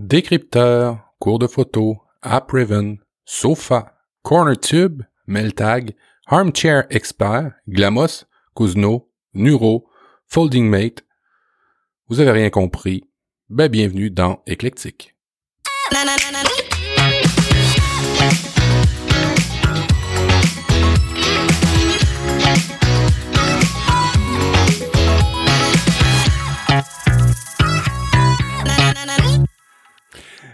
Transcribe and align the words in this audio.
Décrypteur, 0.00 1.12
cours 1.18 1.40
de 1.40 1.48
photo, 1.48 2.00
AppRiven, 2.22 2.98
Sofa, 3.24 3.96
CornerTube, 4.22 5.02
Meltag, 5.26 5.96
Armchair 6.28 6.84
Expert, 6.90 7.54
Glamos, 7.68 8.24
Kuzno, 8.54 9.10
Nuro, 9.34 9.88
FoldingMate. 10.28 11.04
Vous 12.06 12.20
avez 12.20 12.30
rien 12.30 12.48
compris? 12.48 13.02
Ben 13.48 13.66
bienvenue 13.66 14.08
dans 14.08 14.40
Éclectique. 14.46 15.16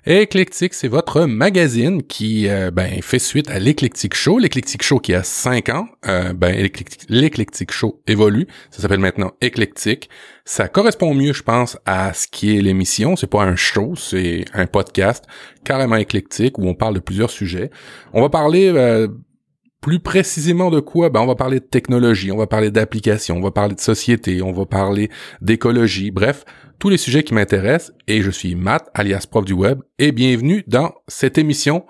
Éclectique, 0.06 0.74
c'est 0.74 0.88
votre 0.88 1.22
magazine 1.22 2.02
qui 2.02 2.46
euh, 2.50 2.70
ben, 2.70 3.00
fait 3.00 3.18
suite 3.18 3.48
à 3.48 3.58
l'Éclectique 3.58 4.12
Show. 4.12 4.38
L'Éclectique 4.38 4.82
Show 4.82 4.98
qui 4.98 5.14
a 5.14 5.22
5 5.22 5.70
ans, 5.70 5.88
euh, 6.06 6.34
ben, 6.34 6.68
l'Éclectique 7.08 7.72
Show 7.72 8.02
évolue. 8.06 8.46
Ça 8.70 8.82
s'appelle 8.82 8.98
maintenant 8.98 9.32
Éclectique. 9.40 10.10
Ça 10.44 10.68
correspond 10.68 11.14
mieux, 11.14 11.32
je 11.32 11.42
pense, 11.42 11.78
à 11.86 12.12
ce 12.12 12.26
qui 12.28 12.54
est 12.54 12.60
l'émission. 12.60 13.16
C'est 13.16 13.28
pas 13.28 13.44
un 13.44 13.56
show, 13.56 13.94
c'est 13.96 14.44
un 14.52 14.66
podcast 14.66 15.24
carrément 15.64 15.96
éclectique 15.96 16.58
où 16.58 16.68
on 16.68 16.74
parle 16.74 16.96
de 16.96 17.00
plusieurs 17.00 17.30
sujets. 17.30 17.70
On 18.12 18.20
va 18.20 18.28
parler 18.28 18.70
euh, 18.74 19.08
plus 19.80 20.00
précisément 20.00 20.70
de 20.70 20.80
quoi? 20.80 21.08
Ben, 21.08 21.20
on 21.20 21.26
va 21.26 21.34
parler 21.34 21.60
de 21.60 21.64
technologie, 21.64 22.30
on 22.30 22.36
va 22.36 22.46
parler 22.46 22.70
d'applications, 22.70 23.36
on 23.36 23.42
va 23.42 23.52
parler 23.52 23.74
de 23.74 23.80
société, 23.80 24.42
on 24.42 24.52
va 24.52 24.66
parler 24.66 25.10
d'écologie, 25.40 26.10
bref, 26.10 26.44
tous 26.78 26.88
les 26.88 26.96
sujets 26.96 27.22
qui 27.22 27.34
m'intéressent 27.34 27.92
et 28.06 28.22
je 28.22 28.30
suis 28.30 28.54
Matt, 28.54 28.90
alias 28.94 29.26
prof 29.30 29.44
du 29.44 29.52
web, 29.52 29.80
et 29.98 30.12
bienvenue 30.12 30.64
dans 30.66 30.92
cette 31.08 31.38
émission. 31.38 31.84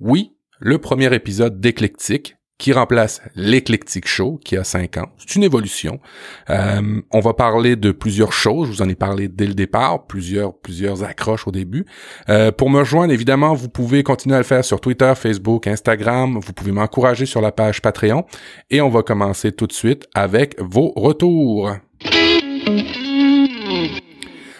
Oui, 0.00 0.32
le 0.58 0.78
premier 0.78 1.14
épisode 1.14 1.60
d'Éclectique, 1.60 2.36
qui 2.58 2.72
remplace 2.72 3.20
l'Eclectic 3.34 4.08
Show, 4.08 4.40
qui 4.42 4.56
a 4.56 4.64
cinq 4.64 4.96
ans. 4.96 5.08
C'est 5.18 5.36
une 5.36 5.42
évolution. 5.42 6.00
Euh, 6.48 7.02
on 7.12 7.20
va 7.20 7.34
parler 7.34 7.76
de 7.76 7.90
plusieurs 7.92 8.32
choses. 8.32 8.68
Je 8.68 8.72
vous 8.72 8.82
en 8.82 8.88
ai 8.88 8.94
parlé 8.94 9.28
dès 9.28 9.46
le 9.46 9.54
départ, 9.54 10.06
plusieurs 10.06 10.56
plusieurs 10.58 11.04
accroches 11.04 11.46
au 11.46 11.52
début. 11.52 11.84
Euh, 12.30 12.50
pour 12.52 12.70
me 12.70 12.78
rejoindre, 12.78 13.12
évidemment, 13.12 13.54
vous 13.54 13.68
pouvez 13.68 14.02
continuer 14.02 14.36
à 14.36 14.38
le 14.38 14.44
faire 14.44 14.64
sur 14.64 14.80
Twitter, 14.80 15.12
Facebook, 15.16 15.66
Instagram. 15.66 16.38
Vous 16.42 16.52
pouvez 16.52 16.72
m'encourager 16.72 17.26
sur 17.26 17.42
la 17.42 17.52
page 17.52 17.82
Patreon. 17.82 18.24
Et 18.70 18.80
on 18.80 18.88
va 18.88 19.02
commencer 19.02 19.52
tout 19.52 19.66
de 19.66 19.74
suite 19.74 20.06
avec 20.14 20.56
vos 20.58 20.92
retours. 20.96 21.70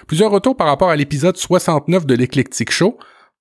Plusieurs 0.06 0.30
retours 0.30 0.56
par 0.56 0.68
rapport 0.68 0.90
à 0.90 0.94
l'épisode 0.94 1.36
69 1.36 2.06
de 2.06 2.14
l'Eclectic 2.14 2.70
Show. 2.70 2.96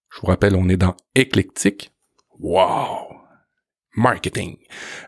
Je 0.09 0.21
vous 0.21 0.27
rappelle, 0.27 0.55
on 0.55 0.67
est 0.67 0.77
dans 0.77 0.95
Éclectique. 1.13 1.94
Wow! 2.39 3.04
Marketing. 3.95 4.57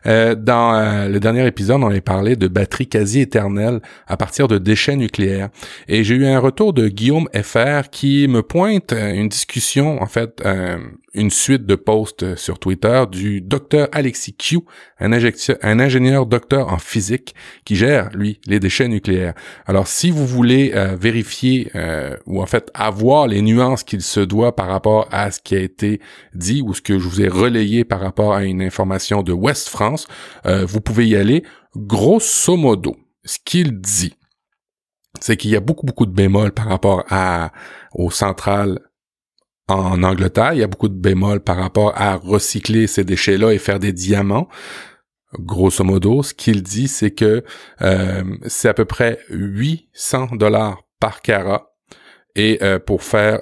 Euh, 0.06 0.34
dans 0.34 0.74
euh, 0.74 1.08
le 1.08 1.20
dernier 1.20 1.46
épisode, 1.46 1.82
on 1.82 1.88
avait 1.88 2.00
parlé 2.00 2.36
de 2.36 2.48
batteries 2.48 2.88
quasi 2.88 3.20
éternelles 3.20 3.80
à 4.06 4.16
partir 4.16 4.48
de 4.48 4.58
déchets 4.58 4.96
nucléaires. 4.96 5.50
Et 5.88 6.04
j'ai 6.04 6.14
eu 6.14 6.26
un 6.26 6.38
retour 6.38 6.72
de 6.72 6.88
Guillaume 6.88 7.28
FR 7.34 7.90
qui 7.90 8.26
me 8.28 8.42
pointe 8.42 8.92
euh, 8.92 9.12
une 9.12 9.28
discussion, 9.28 10.00
en 10.02 10.06
fait, 10.06 10.42
une 11.14 11.30
suite 11.30 11.66
de 11.66 11.74
posts 11.74 12.36
sur 12.36 12.58
Twitter 12.58 13.04
du 13.10 13.40
docteur 13.40 13.88
Alexis 13.92 14.34
Q, 14.34 14.60
un, 15.00 15.12
un 15.12 15.80
ingénieur 15.80 16.26
docteur 16.26 16.72
en 16.72 16.78
physique 16.78 17.34
qui 17.64 17.76
gère, 17.76 18.10
lui, 18.14 18.40
les 18.46 18.60
déchets 18.60 18.88
nucléaires. 18.88 19.34
Alors, 19.66 19.86
si 19.86 20.10
vous 20.10 20.26
voulez 20.26 20.72
vérifier 20.98 21.70
ou 22.26 22.40
en 22.40 22.46
fait 22.46 22.70
avoir 22.74 23.26
les 23.26 23.42
nuances 23.42 23.82
qu'il 23.82 24.02
se 24.02 24.20
doit 24.20 24.54
par 24.54 24.68
rapport 24.68 25.08
à 25.10 25.30
ce 25.30 25.40
qui 25.40 25.56
a 25.56 25.60
été 25.60 26.00
dit 26.34 26.62
ou 26.62 26.74
ce 26.74 26.82
que 26.82 26.98
je 26.98 27.08
vous 27.08 27.20
ai 27.20 27.28
relayé 27.28 27.84
par 27.84 28.00
rapport 28.00 28.34
à 28.34 28.44
une 28.44 28.62
information 28.62 28.77
de 28.86 29.32
West 29.32 29.68
France, 29.68 30.06
euh, 30.46 30.64
vous 30.64 30.80
pouvez 30.80 31.06
y 31.06 31.16
aller. 31.16 31.44
Grosso 31.76 32.56
modo, 32.56 32.96
ce 33.24 33.38
qu'il 33.44 33.80
dit, 33.80 34.14
c'est 35.20 35.36
qu'il 35.36 35.50
y 35.50 35.56
a 35.56 35.60
beaucoup, 35.60 35.86
beaucoup 35.86 36.06
de 36.06 36.12
bémols 36.12 36.52
par 36.52 36.66
rapport 36.66 37.04
à, 37.08 37.52
aux 37.92 38.10
centrales 38.10 38.78
en 39.68 40.02
Angleterre. 40.02 40.52
Il 40.54 40.60
y 40.60 40.62
a 40.62 40.66
beaucoup 40.66 40.88
de 40.88 40.98
bémols 40.98 41.40
par 41.40 41.56
rapport 41.56 41.92
à 41.96 42.16
recycler 42.16 42.86
ces 42.86 43.04
déchets-là 43.04 43.52
et 43.52 43.58
faire 43.58 43.78
des 43.78 43.92
diamants. 43.92 44.48
Grosso 45.38 45.84
modo, 45.84 46.22
ce 46.22 46.32
qu'il 46.32 46.62
dit, 46.62 46.88
c'est 46.88 47.10
que 47.10 47.44
euh, 47.82 48.24
c'est 48.46 48.68
à 48.68 48.74
peu 48.74 48.86
près 48.86 49.18
800 49.28 50.36
dollars 50.36 50.82
par 51.00 51.20
carat. 51.20 51.74
Et 52.34 52.58
euh, 52.62 52.78
pour 52.78 53.02
faire 53.02 53.40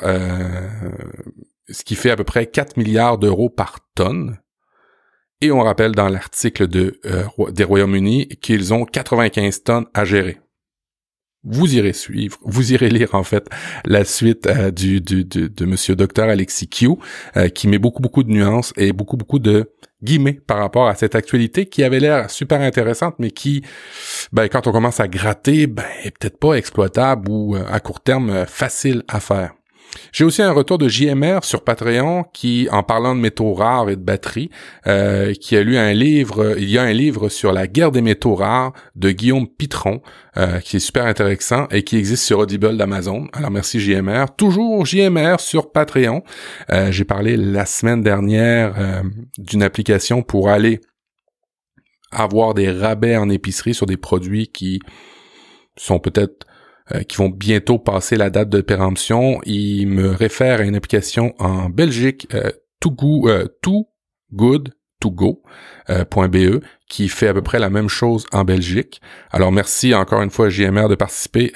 ce 1.68 1.84
qui 1.84 1.94
fait 1.94 2.10
à 2.10 2.16
peu 2.16 2.24
près 2.24 2.46
4 2.46 2.76
milliards 2.76 3.18
d'euros 3.18 3.50
par 3.50 3.80
tonne. 3.94 4.38
Et 5.42 5.50
on 5.50 5.60
rappelle 5.60 5.92
dans 5.92 6.08
l'article 6.08 6.66
de, 6.66 6.98
euh, 7.04 7.24
des 7.50 7.64
Royaumes-Unis 7.64 8.28
qu'ils 8.40 8.72
ont 8.72 8.86
95 8.86 9.62
tonnes 9.64 9.86
à 9.92 10.04
gérer. 10.04 10.40
Vous 11.44 11.74
irez 11.74 11.92
suivre, 11.92 12.38
vous 12.42 12.72
irez 12.72 12.88
lire 12.88 13.14
en 13.14 13.22
fait 13.22 13.46
la 13.84 14.04
suite 14.04 14.46
euh, 14.46 14.70
du, 14.70 15.00
du, 15.00 15.24
de 15.24 15.64
Monsieur 15.66 15.94
Docteur 15.94 16.28
Alexis 16.28 16.68
Q, 16.68 16.88
euh, 17.36 17.48
qui 17.48 17.68
met 17.68 17.78
beaucoup 17.78 18.02
beaucoup 18.02 18.24
de 18.24 18.30
nuances 18.30 18.72
et 18.76 18.92
beaucoup 18.92 19.16
beaucoup 19.16 19.38
de 19.38 19.70
guillemets 20.02 20.40
par 20.46 20.58
rapport 20.58 20.88
à 20.88 20.94
cette 20.94 21.14
actualité 21.14 21.66
qui 21.66 21.84
avait 21.84 22.00
l'air 22.00 22.30
super 22.30 22.60
intéressante, 22.62 23.16
mais 23.18 23.30
qui, 23.30 23.62
ben, 24.32 24.48
quand 24.48 24.66
on 24.66 24.72
commence 24.72 25.00
à 25.00 25.06
gratter, 25.06 25.66
ben, 25.66 25.84
est 26.02 26.18
peut-être 26.18 26.38
pas 26.38 26.54
exploitable 26.54 27.30
ou 27.30 27.54
à 27.54 27.78
court 27.78 28.00
terme 28.00 28.46
facile 28.46 29.02
à 29.06 29.20
faire. 29.20 29.52
J'ai 30.12 30.24
aussi 30.24 30.42
un 30.42 30.52
retour 30.52 30.78
de 30.78 30.88
JMR 30.88 31.40
sur 31.42 31.62
Patreon 31.62 32.24
qui, 32.32 32.68
en 32.70 32.82
parlant 32.82 33.14
de 33.14 33.20
métaux 33.20 33.54
rares 33.54 33.90
et 33.90 33.96
de 33.96 34.02
batteries, 34.02 34.50
euh, 34.86 35.32
qui 35.34 35.56
a 35.56 35.62
lu 35.62 35.76
un 35.76 35.92
livre, 35.92 36.56
il 36.58 36.68
y 36.68 36.78
a 36.78 36.82
un 36.82 36.92
livre 36.92 37.28
sur 37.28 37.52
la 37.52 37.66
guerre 37.66 37.92
des 37.92 38.02
métaux 38.02 38.34
rares 38.34 38.72
de 38.94 39.10
Guillaume 39.10 39.46
Pitron, 39.46 40.00
euh, 40.36 40.60
qui 40.60 40.76
est 40.76 40.80
super 40.80 41.06
intéressant 41.06 41.66
et 41.70 41.82
qui 41.82 41.96
existe 41.96 42.24
sur 42.24 42.38
Audible 42.38 42.76
d'Amazon. 42.76 43.28
Alors 43.32 43.50
merci 43.50 43.80
JMR. 43.80 44.26
Toujours 44.36 44.86
JMR 44.86 45.38
sur 45.38 45.72
Patreon. 45.72 46.22
Euh, 46.70 46.90
j'ai 46.90 47.04
parlé 47.04 47.36
la 47.36 47.66
semaine 47.66 48.02
dernière 48.02 49.02
d'une 49.38 49.62
application 49.62 50.22
pour 50.22 50.48
aller 50.48 50.80
avoir 52.10 52.54
des 52.54 52.70
rabais 52.70 53.16
en 53.16 53.28
épicerie 53.28 53.74
sur 53.74 53.86
des 53.86 53.96
produits 53.96 54.48
qui 54.48 54.80
sont 55.76 55.98
peut-être 55.98 56.45
euh, 56.94 57.02
qui 57.02 57.16
vont 57.16 57.28
bientôt 57.28 57.78
passer 57.78 58.16
la 58.16 58.30
date 58.30 58.48
de 58.48 58.60
péremption. 58.60 59.40
Il 59.44 59.88
me 59.88 60.10
réfère 60.10 60.60
à 60.60 60.62
une 60.64 60.76
application 60.76 61.34
en 61.38 61.68
Belgique, 61.68 62.28
euh, 62.34 62.50
Too, 62.80 63.28
euh, 63.28 63.46
too 63.62 63.88
Good 64.32 64.72
To 65.00 65.10
Go, 65.10 65.42
euh, 65.90 66.04
.be, 66.04 66.62
qui 66.88 67.08
fait 67.08 67.28
à 67.28 67.34
peu 67.34 67.42
près 67.42 67.58
la 67.58 67.70
même 67.70 67.88
chose 67.88 68.26
en 68.32 68.44
Belgique. 68.44 69.00
Alors 69.30 69.50
merci 69.50 69.94
encore 69.94 70.22
une 70.22 70.30
fois 70.30 70.48
JMR 70.48 70.88
de 70.88 70.94
participer 70.94 71.52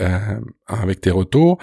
avec 0.66 1.00
tes 1.00 1.10
retours. 1.10 1.58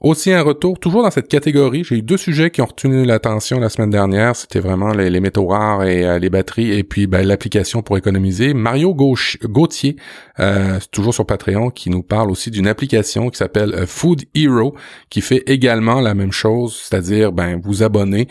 Aussi 0.00 0.32
un 0.32 0.40
retour, 0.40 0.78
toujours 0.78 1.02
dans 1.02 1.10
cette 1.10 1.28
catégorie, 1.28 1.84
j'ai 1.84 1.96
eu 1.96 2.02
deux 2.02 2.16
sujets 2.16 2.50
qui 2.50 2.62
ont 2.62 2.66
retenu 2.66 3.04
l'attention 3.04 3.60
la 3.60 3.68
semaine 3.68 3.90
dernière. 3.90 4.34
C'était 4.34 4.58
vraiment 4.58 4.94
les, 4.94 5.20
métaux 5.20 5.46
rares 5.46 5.84
et 5.84 6.06
euh, 6.06 6.18
les 6.18 6.30
batteries, 6.30 6.72
et 6.72 6.84
puis 6.84 7.06
ben, 7.06 7.26
l'application 7.26 7.82
pour 7.82 7.98
économiser. 7.98 8.54
Mario 8.54 8.94
Gauthier, 8.94 9.96
euh, 10.38 10.78
toujours 10.90 11.12
sur 11.12 11.26
Patreon, 11.26 11.68
qui 11.68 11.90
nous 11.90 12.02
parle 12.02 12.30
aussi 12.30 12.50
d'une 12.50 12.66
application 12.66 13.28
qui 13.28 13.36
s'appelle 13.36 13.74
euh, 13.74 13.86
Food 13.86 14.22
Hero, 14.34 14.74
qui 15.10 15.20
fait 15.20 15.42
également 15.46 16.00
la 16.00 16.14
même 16.14 16.32
chose, 16.32 16.80
c'est-à-dire 16.82 17.32
ben 17.32 17.60
vous 17.62 17.82
abonner 17.82 18.26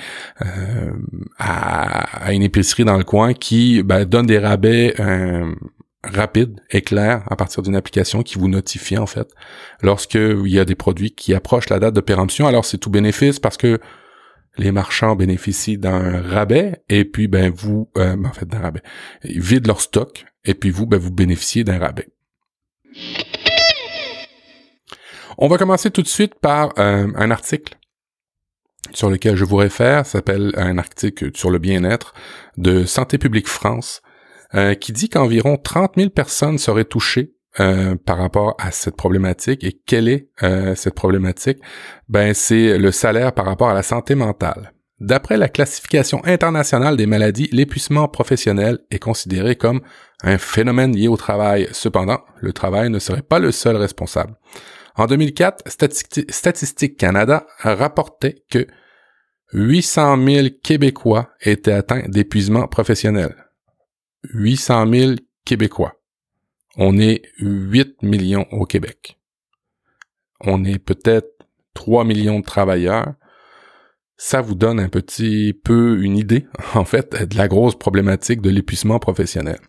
à, 1.38 2.34
une 2.34 2.41
épicerie 2.41 2.84
dans 2.84 2.97
le 2.97 3.03
coin 3.03 3.36
qui 3.36 3.84
ben, 3.84 4.06
donne 4.06 4.25
des 4.25 4.40
rabais 4.40 4.96
rapide 6.03 6.61
et 6.69 6.81
clair 6.81 7.23
à 7.29 7.35
partir 7.35 7.61
d'une 7.61 7.75
application 7.75 8.23
qui 8.23 8.37
vous 8.37 8.47
notifie 8.47 8.97
en 8.97 9.05
fait 9.05 9.29
lorsque 9.81 10.15
il 10.15 10.47
y 10.47 10.59
a 10.59 10.65
des 10.65 10.75
produits 10.75 11.11
qui 11.11 11.33
approchent 11.33 11.69
la 11.69 11.79
date 11.79 11.93
de 11.93 12.01
péremption. 12.01 12.47
Alors 12.47 12.65
c'est 12.65 12.77
tout 12.77 12.89
bénéfice 12.89 13.39
parce 13.39 13.57
que 13.57 13.79
les 14.57 14.71
marchands 14.71 15.15
bénéficient 15.15 15.77
d'un 15.77 16.21
rabais 16.21 16.83
et 16.89 17.06
puis 17.06 17.27
ben 17.27 17.51
vous 17.53 17.89
euh, 17.97 18.15
en 18.24 18.31
fait 18.31 18.47
d'un 18.47 18.59
rabais 18.59 18.81
ils 19.24 19.41
vident 19.41 19.68
leur 19.68 19.81
stock 19.81 20.25
et 20.45 20.53
puis 20.53 20.69
vous 20.69 20.85
ben 20.85 21.00
vous 21.00 21.12
bénéficiez 21.12 21.63
d'un 21.63 21.79
rabais. 21.79 22.07
On 25.38 25.47
va 25.47 25.57
commencer 25.57 25.91
tout 25.91 26.01
de 26.01 26.07
suite 26.07 26.35
par 26.35 26.74
euh, 26.79 27.07
un 27.15 27.31
article 27.31 27.77
sur 28.94 29.09
lequel 29.09 29.35
je 29.35 29.45
vous 29.45 29.57
réfère, 29.57 30.06
s'appelle 30.06 30.51
un 30.57 30.77
article 30.77 31.31
sur 31.35 31.51
le 31.51 31.59
bien-être 31.59 32.13
de 32.57 32.85
Santé 32.85 33.18
publique 33.18 33.47
France 33.47 34.01
euh, 34.56 34.74
qui 34.74 34.94
dit 34.94 35.10
qu'environ 35.10 35.57
30 35.57 35.94
000 35.98 36.10
personnes 36.10 36.57
seraient 36.57 36.86
touchées 36.86 37.34
euh, 37.60 37.96
par 37.96 38.18
rapport 38.18 38.56
à 38.60 38.72
cette 38.72 38.96
problématique. 38.96 39.63
Et 39.63 39.74
quelle 39.86 40.07
est 40.07 40.30
euh, 40.44 40.75
cette 40.75 40.96
problématique? 40.96 41.60
Ben, 42.07 42.34
c'est 42.34 42.78
le 42.78 42.92
salaire 42.92 43.34
par 43.34 43.46
rapport 43.46 43.69
à 43.69 43.74
la 43.74 43.84
santé 43.84 44.16
mentale. 44.16 44.74
D'après 45.00 45.38
la 45.38 45.50
classification 45.50 46.22
internationale 46.25 46.98
des 46.98 47.06
maladies, 47.06 47.48
l'épuisement 47.51 48.07
professionnel 48.07 48.80
est 48.92 49.00
considéré 49.00 49.56
comme 49.56 49.81
un 50.24 50.38
phénomène 50.38 50.96
lié 50.96 51.07
au 51.07 51.16
travail. 51.16 51.69
Cependant, 51.72 52.19
le 52.42 52.51
travail 52.51 52.90
ne 52.90 53.00
serait 53.00 53.22
pas 53.22 53.40
le 53.40 53.51
seul 53.51 53.78
responsable. 53.78 54.36
En 54.96 55.06
2004, 55.06 55.63
Statistique 56.30 56.98
Canada 56.98 57.48
rapportait 57.60 58.44
que 58.50 58.68
800 59.54 60.18
000 60.28 60.48
Québécois 60.62 61.30
étaient 61.42 61.72
atteints 61.72 62.04
d'épuisement 62.07 62.68
professionnel. 62.68 63.34
800 64.24 64.92
000 64.92 65.12
Québécois. 65.45 65.95
On 66.77 67.00
est 67.00 67.24
8 67.39 68.04
millions 68.04 68.45
au 68.51 68.66
Québec. 68.66 69.19
On 70.42 70.63
est 70.63 70.80
peut-être 70.80 71.48
3 71.74 72.04
millions 72.04 72.39
de 72.39 72.45
travailleurs 72.45 73.13
ça 74.21 74.42
vous 74.42 74.54
donne 74.54 74.81
un 74.81 74.89
petit 74.89 75.54
peu 75.54 76.04
une 76.04 76.18
idée, 76.18 76.45
en 76.75 76.83
fait, 76.83 77.27
de 77.27 77.38
la 77.38 77.48
grosse 77.48 77.80
problématique 77.80 78.42
de 78.42 78.50
l'épuisement 78.50 79.00
professionnel. 79.00 79.60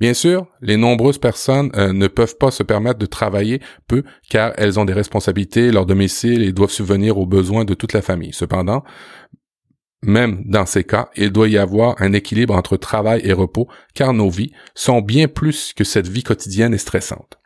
Bien 0.00 0.14
sûr, 0.14 0.46
les 0.62 0.78
nombreuses 0.78 1.18
personnes 1.18 1.70
euh, 1.76 1.92
ne 1.92 2.08
peuvent 2.08 2.38
pas 2.38 2.50
se 2.50 2.62
permettre 2.62 2.98
de 2.98 3.06
travailler 3.06 3.60
peu 3.86 4.04
car 4.30 4.52
elles 4.56 4.80
ont 4.80 4.86
des 4.86 4.94
responsabilités, 4.94 5.70
leur 5.70 5.84
domicile 5.84 6.42
et 6.42 6.52
doivent 6.52 6.70
subvenir 6.70 7.18
aux 7.18 7.26
besoins 7.26 7.66
de 7.66 7.74
toute 7.74 7.92
la 7.92 8.00
famille. 8.00 8.32
Cependant, 8.32 8.82
même 10.02 10.42
dans 10.46 10.66
ces 10.66 10.84
cas, 10.84 11.10
il 11.16 11.30
doit 11.30 11.48
y 11.48 11.58
avoir 11.58 12.00
un 12.00 12.12
équilibre 12.12 12.54
entre 12.54 12.76
travail 12.76 13.20
et 13.24 13.32
repos 13.32 13.68
car 13.94 14.12
nos 14.12 14.30
vies 14.30 14.52
sont 14.74 15.00
bien 15.00 15.28
plus 15.28 15.72
que 15.72 15.84
cette 15.84 16.08
vie 16.08 16.22
quotidienne 16.22 16.74
et 16.74 16.78
stressante. 16.78 17.38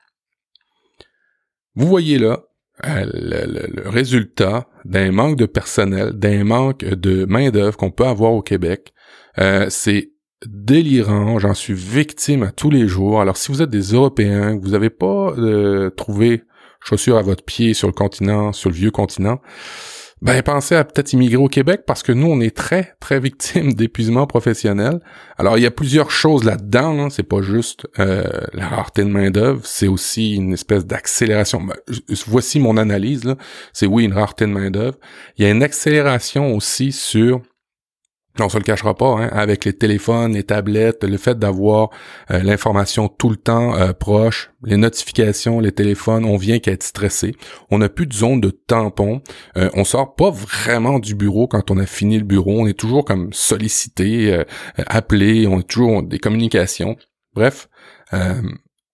Vous 1.74 1.86
voyez 1.86 2.18
là 2.18 2.44
euh, 2.84 3.06
le, 3.12 3.88
résultat 3.88 4.66
d'un 4.84 5.12
manque 5.12 5.36
de 5.36 5.46
personnel, 5.46 6.12
d'un 6.12 6.44
manque 6.44 6.84
de 6.84 7.24
main-d'œuvre 7.26 7.76
qu'on 7.76 7.90
peut 7.90 8.06
avoir 8.06 8.32
au 8.32 8.42
Québec. 8.42 8.92
Euh, 9.38 9.66
c'est 9.70 10.10
délirant, 10.46 11.38
j'en 11.38 11.54
suis 11.54 11.74
victime 11.74 12.42
à 12.42 12.50
tous 12.50 12.70
les 12.70 12.88
jours. 12.88 13.20
Alors 13.20 13.36
si 13.36 13.52
vous 13.52 13.62
êtes 13.62 13.70
des 13.70 13.92
Européens, 13.92 14.58
que 14.58 14.62
vous 14.62 14.72
n'avez 14.72 14.90
pas 14.90 15.32
euh, 15.38 15.90
trouvé 15.90 16.42
chaussures 16.80 17.16
à 17.16 17.22
votre 17.22 17.44
pied 17.44 17.74
sur 17.74 17.88
le 17.88 17.94
continent, 17.94 18.52
sur 18.52 18.70
le 18.70 18.74
vieux 18.74 18.90
continent, 18.90 19.40
ben 20.22 20.40
pensez 20.42 20.76
à 20.76 20.84
peut-être 20.84 21.12
immigrer 21.12 21.36
au 21.42 21.48
Québec 21.48 21.82
parce 21.84 22.04
que 22.04 22.12
nous 22.12 22.28
on 22.28 22.40
est 22.40 22.56
très 22.56 22.94
très 23.00 23.18
victimes 23.18 23.72
d'épuisement 23.74 24.26
professionnel. 24.26 25.00
Alors 25.36 25.58
il 25.58 25.62
y 25.62 25.66
a 25.66 25.70
plusieurs 25.72 26.12
choses 26.12 26.44
là-dedans, 26.44 26.98
hein. 26.98 27.10
c'est 27.10 27.24
pas 27.24 27.42
juste 27.42 27.88
euh, 27.98 28.24
la 28.54 28.68
rareté 28.68 29.02
de 29.02 29.08
main 29.08 29.30
d'œuvre, 29.30 29.62
c'est 29.64 29.88
aussi 29.88 30.34
une 30.36 30.52
espèce 30.52 30.86
d'accélération. 30.86 31.60
Ben, 31.60 31.74
voici 32.28 32.60
mon 32.60 32.76
analyse 32.76 33.34
c'est 33.72 33.86
oui 33.86 34.04
une 34.04 34.12
rareté 34.12 34.46
de 34.46 34.52
main 34.52 34.70
d'œuvre. 34.70 34.96
Il 35.36 35.44
y 35.44 35.48
a 35.48 35.50
une 35.50 35.62
accélération 35.62 36.54
aussi 36.54 36.92
sur 36.92 37.42
on 38.40 38.48
se 38.48 38.56
le 38.56 38.64
cachera 38.64 38.94
pas, 38.94 39.18
hein, 39.18 39.28
avec 39.32 39.64
les 39.64 39.74
téléphones, 39.74 40.32
les 40.32 40.44
tablettes, 40.44 41.04
le 41.04 41.18
fait 41.18 41.38
d'avoir 41.38 41.90
euh, 42.30 42.42
l'information 42.42 43.08
tout 43.08 43.28
le 43.28 43.36
temps 43.36 43.76
euh, 43.76 43.92
proche, 43.92 44.50
les 44.64 44.76
notifications, 44.76 45.60
les 45.60 45.72
téléphones, 45.72 46.24
on 46.24 46.36
vient 46.36 46.58
qu'à 46.58 46.72
être 46.72 46.82
stressé. 46.82 47.34
On 47.70 47.78
n'a 47.78 47.88
plus 47.88 48.06
de 48.06 48.14
zone 48.14 48.40
de 48.40 48.50
tampon. 48.50 49.20
Euh, 49.56 49.68
on 49.74 49.84
sort 49.84 50.14
pas 50.14 50.30
vraiment 50.30 50.98
du 50.98 51.14
bureau 51.14 51.46
quand 51.46 51.70
on 51.70 51.76
a 51.78 51.86
fini 51.86 52.18
le 52.18 52.24
bureau. 52.24 52.60
On 52.60 52.66
est 52.66 52.78
toujours 52.78 53.04
comme 53.04 53.32
sollicité, 53.32 54.32
euh, 54.32 54.44
appelé, 54.86 55.46
on 55.46 55.60
est 55.60 55.68
toujours 55.68 56.02
des 56.02 56.18
communications. 56.18 56.96
Bref, 57.34 57.68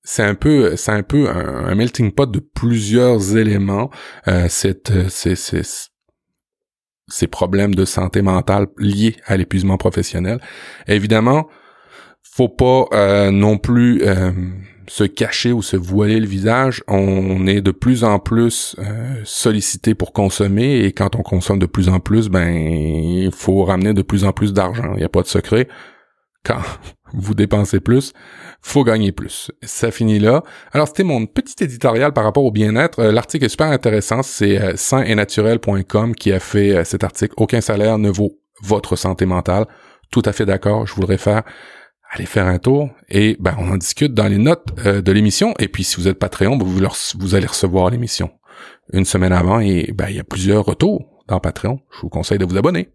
c'est 0.05 0.23
un 0.23 0.37
peu, 0.37 0.77
c'est 0.77 0.93
un 0.93 1.03
peu 1.03 1.29
un, 1.29 1.75
melting 1.75 2.13
pot 2.13 2.31
de 2.31 2.39
plusieurs 2.39 3.37
éléments. 3.37 3.91
c'est, 4.49 5.09
c'est 5.09 5.35
ces 7.09 7.27
problèmes 7.27 7.75
de 7.75 7.85
santé 7.85 8.23
mentale 8.23 8.67
liés 8.79 9.17
à 9.27 9.37
l'épuisement 9.37 9.77
professionnel. 9.77 10.41
évidemment, 10.87 11.49
faut 12.23 12.49
pas 12.49 12.87
euh, 12.93 13.31
non 13.33 13.59
plus 13.59 14.03
euh, 14.03 14.31
se 14.87 15.03
cacher 15.03 15.53
ou 15.53 15.61
se 15.61 15.77
voiler 15.77 16.21
le 16.21 16.27
visage. 16.27 16.85
On 16.87 17.47
est 17.49 17.61
de 17.61 17.73
plus 17.73 18.05
en 18.05 18.21
plus 18.21 18.77
euh, 18.79 19.21
sollicité 19.25 19.95
pour 19.95 20.13
consommer 20.13 20.85
et 20.85 20.93
quand 20.93 21.17
on 21.17 21.23
consomme 21.23 21.59
de 21.59 21.67
plus 21.67 21.89
en 21.89 21.99
plus, 21.99 22.29
ben 22.29 22.49
il 22.49 23.33
faut 23.33 23.65
ramener 23.65 23.93
de 23.93 24.03
plus 24.03 24.25
en 24.25 24.33
plus 24.33 24.53
d'argent. 24.53 24.93
Il 24.95 24.99
n'y 24.99 25.05
a 25.05 25.09
pas 25.09 25.23
de 25.23 25.27
secret. 25.27 25.69
Quand 26.45 26.61
vous 27.13 27.35
dépensez 27.35 27.81
plus, 27.81 28.13
faut 28.61 28.85
gagner 28.85 29.13
plus. 29.13 29.51
Ça 29.63 29.91
finit 29.91 30.19
là. 30.19 30.43
Alors, 30.73 30.89
c'était 30.89 31.05
mon 31.05 31.27
petit 31.27 31.63
éditorial 31.63 32.13
par 32.13 32.25
rapport 32.25 32.45
au 32.45 32.51
bien-être. 32.51 33.01
Euh, 33.01 33.13
l'article 33.13 33.45
est 33.45 33.51
super 33.51 33.69
intéressant. 33.69 34.23
C'est 34.23 34.61
euh, 34.61 34.77
sainetnaturel.com 34.77 36.15
qui 36.15 36.33
a 36.33 36.41
fait 36.41 36.77
euh, 36.77 36.85
cet 36.85 37.05
article. 37.05 37.35
Aucun 37.37 37.61
salaire 37.61 37.99
ne 37.99 38.11
vaut 38.11 38.39
votre 38.63 38.97
santé 38.97 39.27
mentale. 39.27 39.67
Tout 40.11 40.23
à 40.25 40.33
fait 40.33 40.47
d'accord. 40.47 40.87
Je 40.87 40.95
voudrais 40.95 41.19
faire 41.19 41.43
allez 42.11 42.25
faire 42.25 42.47
un 42.47 42.59
tour 42.59 42.89
et 43.11 43.37
ben 43.39 43.55
on 43.59 43.71
en 43.71 43.77
discute 43.77 44.15
dans 44.15 44.29
les 44.29 44.39
notes 44.39 44.75
de 44.83 45.13
l'émission 45.13 45.53
et 45.59 45.69
puis 45.69 45.85
si 45.85 45.97
vous 45.97 46.09
êtes 46.09 46.19
Patreon 46.19 46.57
ben, 46.57 46.65
vous, 46.65 46.81
vous 47.19 47.35
allez 47.35 47.47
recevoir 47.47 47.91
l'émission 47.91 48.31
une 48.95 49.05
semaine 49.05 49.35
avant 49.35 49.61
et 49.61 49.93
ben 49.93 50.07
il 50.09 50.17
y 50.17 50.19
a 50.19 50.25
plusieurs 50.25 50.65
retours 50.65 51.23
dans 51.29 51.39
Patreon 51.39 51.81
je 51.95 52.01
vous 52.01 52.09
conseille 52.09 52.39
de 52.39 52.47
vous 52.47 52.57
abonner 52.57 52.89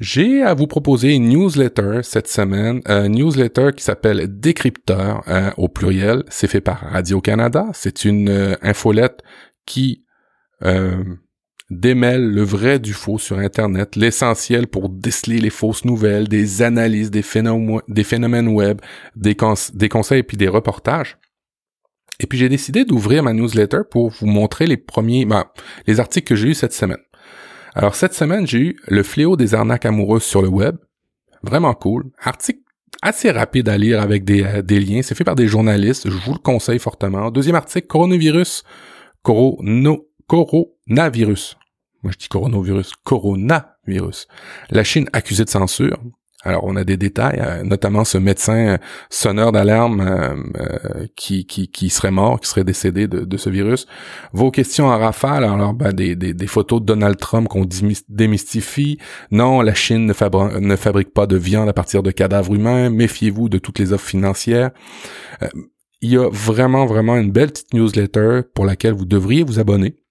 j'ai 0.00 0.42
à 0.42 0.54
vous 0.54 0.66
proposer 0.66 1.14
une 1.14 1.28
newsletter 1.28 2.00
cette 2.02 2.28
semaine, 2.28 2.80
une 2.86 3.12
newsletter 3.12 3.70
qui 3.76 3.84
s'appelle 3.84 4.40
Décrypteur 4.40 5.22
euh, 5.28 5.50
au 5.56 5.68
pluriel. 5.68 6.24
C'est 6.28 6.48
fait 6.48 6.60
par 6.60 6.80
Radio-Canada. 6.80 7.66
C'est 7.72 8.04
une 8.04 8.28
euh, 8.28 8.54
infolette 8.62 9.22
qui 9.66 10.04
euh, 10.64 11.02
démêle 11.70 12.28
le 12.30 12.42
vrai 12.42 12.78
du 12.78 12.92
faux 12.92 13.18
sur 13.18 13.38
Internet, 13.38 13.96
l'essentiel 13.96 14.66
pour 14.66 14.88
déceler 14.88 15.38
les 15.38 15.50
fausses 15.50 15.84
nouvelles, 15.84 16.28
des 16.28 16.62
analyses, 16.62 17.10
des, 17.10 17.22
phénomènes, 17.22 17.80
des 17.88 18.04
phénomènes 18.04 18.48
web, 18.48 18.80
des, 19.16 19.36
des 19.74 19.88
conseils 19.88 20.22
puis 20.22 20.36
des 20.36 20.48
reportages. 20.48 21.18
Et 22.20 22.26
puis 22.26 22.38
j'ai 22.38 22.48
décidé 22.48 22.84
d'ouvrir 22.84 23.22
ma 23.22 23.32
newsletter 23.32 23.80
pour 23.90 24.10
vous 24.10 24.26
montrer 24.26 24.66
les 24.66 24.76
premiers, 24.76 25.24
ben, 25.24 25.46
les 25.86 25.98
articles 25.98 26.26
que 26.26 26.36
j'ai 26.36 26.48
eus 26.48 26.54
cette 26.54 26.72
semaine. 26.72 27.00
Alors 27.74 27.94
cette 27.94 28.14
semaine, 28.14 28.46
j'ai 28.46 28.58
eu 28.58 28.76
Le 28.88 29.02
fléau 29.02 29.36
des 29.36 29.54
arnaques 29.54 29.86
amoureuses 29.86 30.24
sur 30.24 30.42
le 30.42 30.48
web. 30.48 30.76
Vraiment 31.42 31.74
cool. 31.74 32.10
Article 32.22 32.60
assez 33.00 33.30
rapide 33.30 33.68
à 33.68 33.78
lire 33.78 34.00
avec 34.00 34.24
des, 34.24 34.44
euh, 34.44 34.80
liens. 34.80 35.02
C'est 35.02 35.14
fait 35.14 35.24
par 35.24 35.34
des 35.34 35.48
journalistes. 35.48 36.08
Je 36.08 36.16
vous 36.16 36.34
le 36.34 36.38
conseille 36.38 36.78
fortement. 36.78 37.30
Deuxième 37.30 37.56
article, 37.56 37.86
coronavirus. 37.86 38.64
Coronavirus. 39.22 41.56
Moi, 42.02 42.12
je 42.12 42.18
dis 42.18 42.28
coronavirus. 42.28 42.92
Coronavirus. 43.04 44.26
La 44.70 44.84
Chine 44.84 45.08
accusée 45.12 45.44
de 45.44 45.50
censure. 45.50 45.98
Alors, 46.44 46.64
on 46.64 46.74
a 46.74 46.82
des 46.82 46.96
détails, 46.96 47.40
euh, 47.40 47.62
notamment 47.62 48.04
ce 48.04 48.18
médecin 48.18 48.66
euh, 48.66 48.78
sonneur 49.10 49.52
d'alarme 49.52 50.00
euh, 50.00 51.06
qui, 51.14 51.46
qui, 51.46 51.68
qui, 51.68 51.88
serait 51.88 52.10
mort, 52.10 52.40
qui 52.40 52.48
serait 52.48 52.64
décédé 52.64 53.06
de, 53.06 53.36
ce 53.36 53.48
virus. 53.48 53.86
Vos 54.32 54.50
questions 54.50 54.86
en 54.86 54.98
rafale, 54.98 55.44
alors 55.44 55.72
ben, 55.72 55.92
des, 55.92 56.16
des, 56.16 56.46
photos 56.46 56.80
de 56.80 56.86
Donald 56.86 57.16
Trump 57.16 57.48
qu'on 57.48 57.66
démystifie. 58.08 58.98
Non, 59.30 59.60
la 59.60 59.74
Chine 59.74 60.06
ne, 60.06 60.58
ne, 60.58 60.76
fabrique 60.76 61.14
pas 61.14 61.26
de 61.26 61.36
viande 61.36 61.68
à 61.68 61.72
partir 61.72 62.02
de 62.02 62.10
cadavres 62.10 62.54
humains. 62.54 62.90
Méfiez-vous 62.90 63.48
de 63.48 63.58
toutes 63.58 63.78
les 63.78 63.92
offres 63.92 64.08
financières. 64.08 64.70
il 66.00 66.10
y 66.10 66.16
a 66.16 66.28
vraiment, 66.28 66.86
vraiment 66.86 67.16
une 67.16 67.30
belle 67.30 67.52
petite 67.52 67.72
newsletter 67.72 68.40
pour 68.52 68.64
laquelle 68.64 68.94
vous 68.94 69.06
devriez 69.06 69.44
vous 69.44 69.60
abonner. 69.60 70.01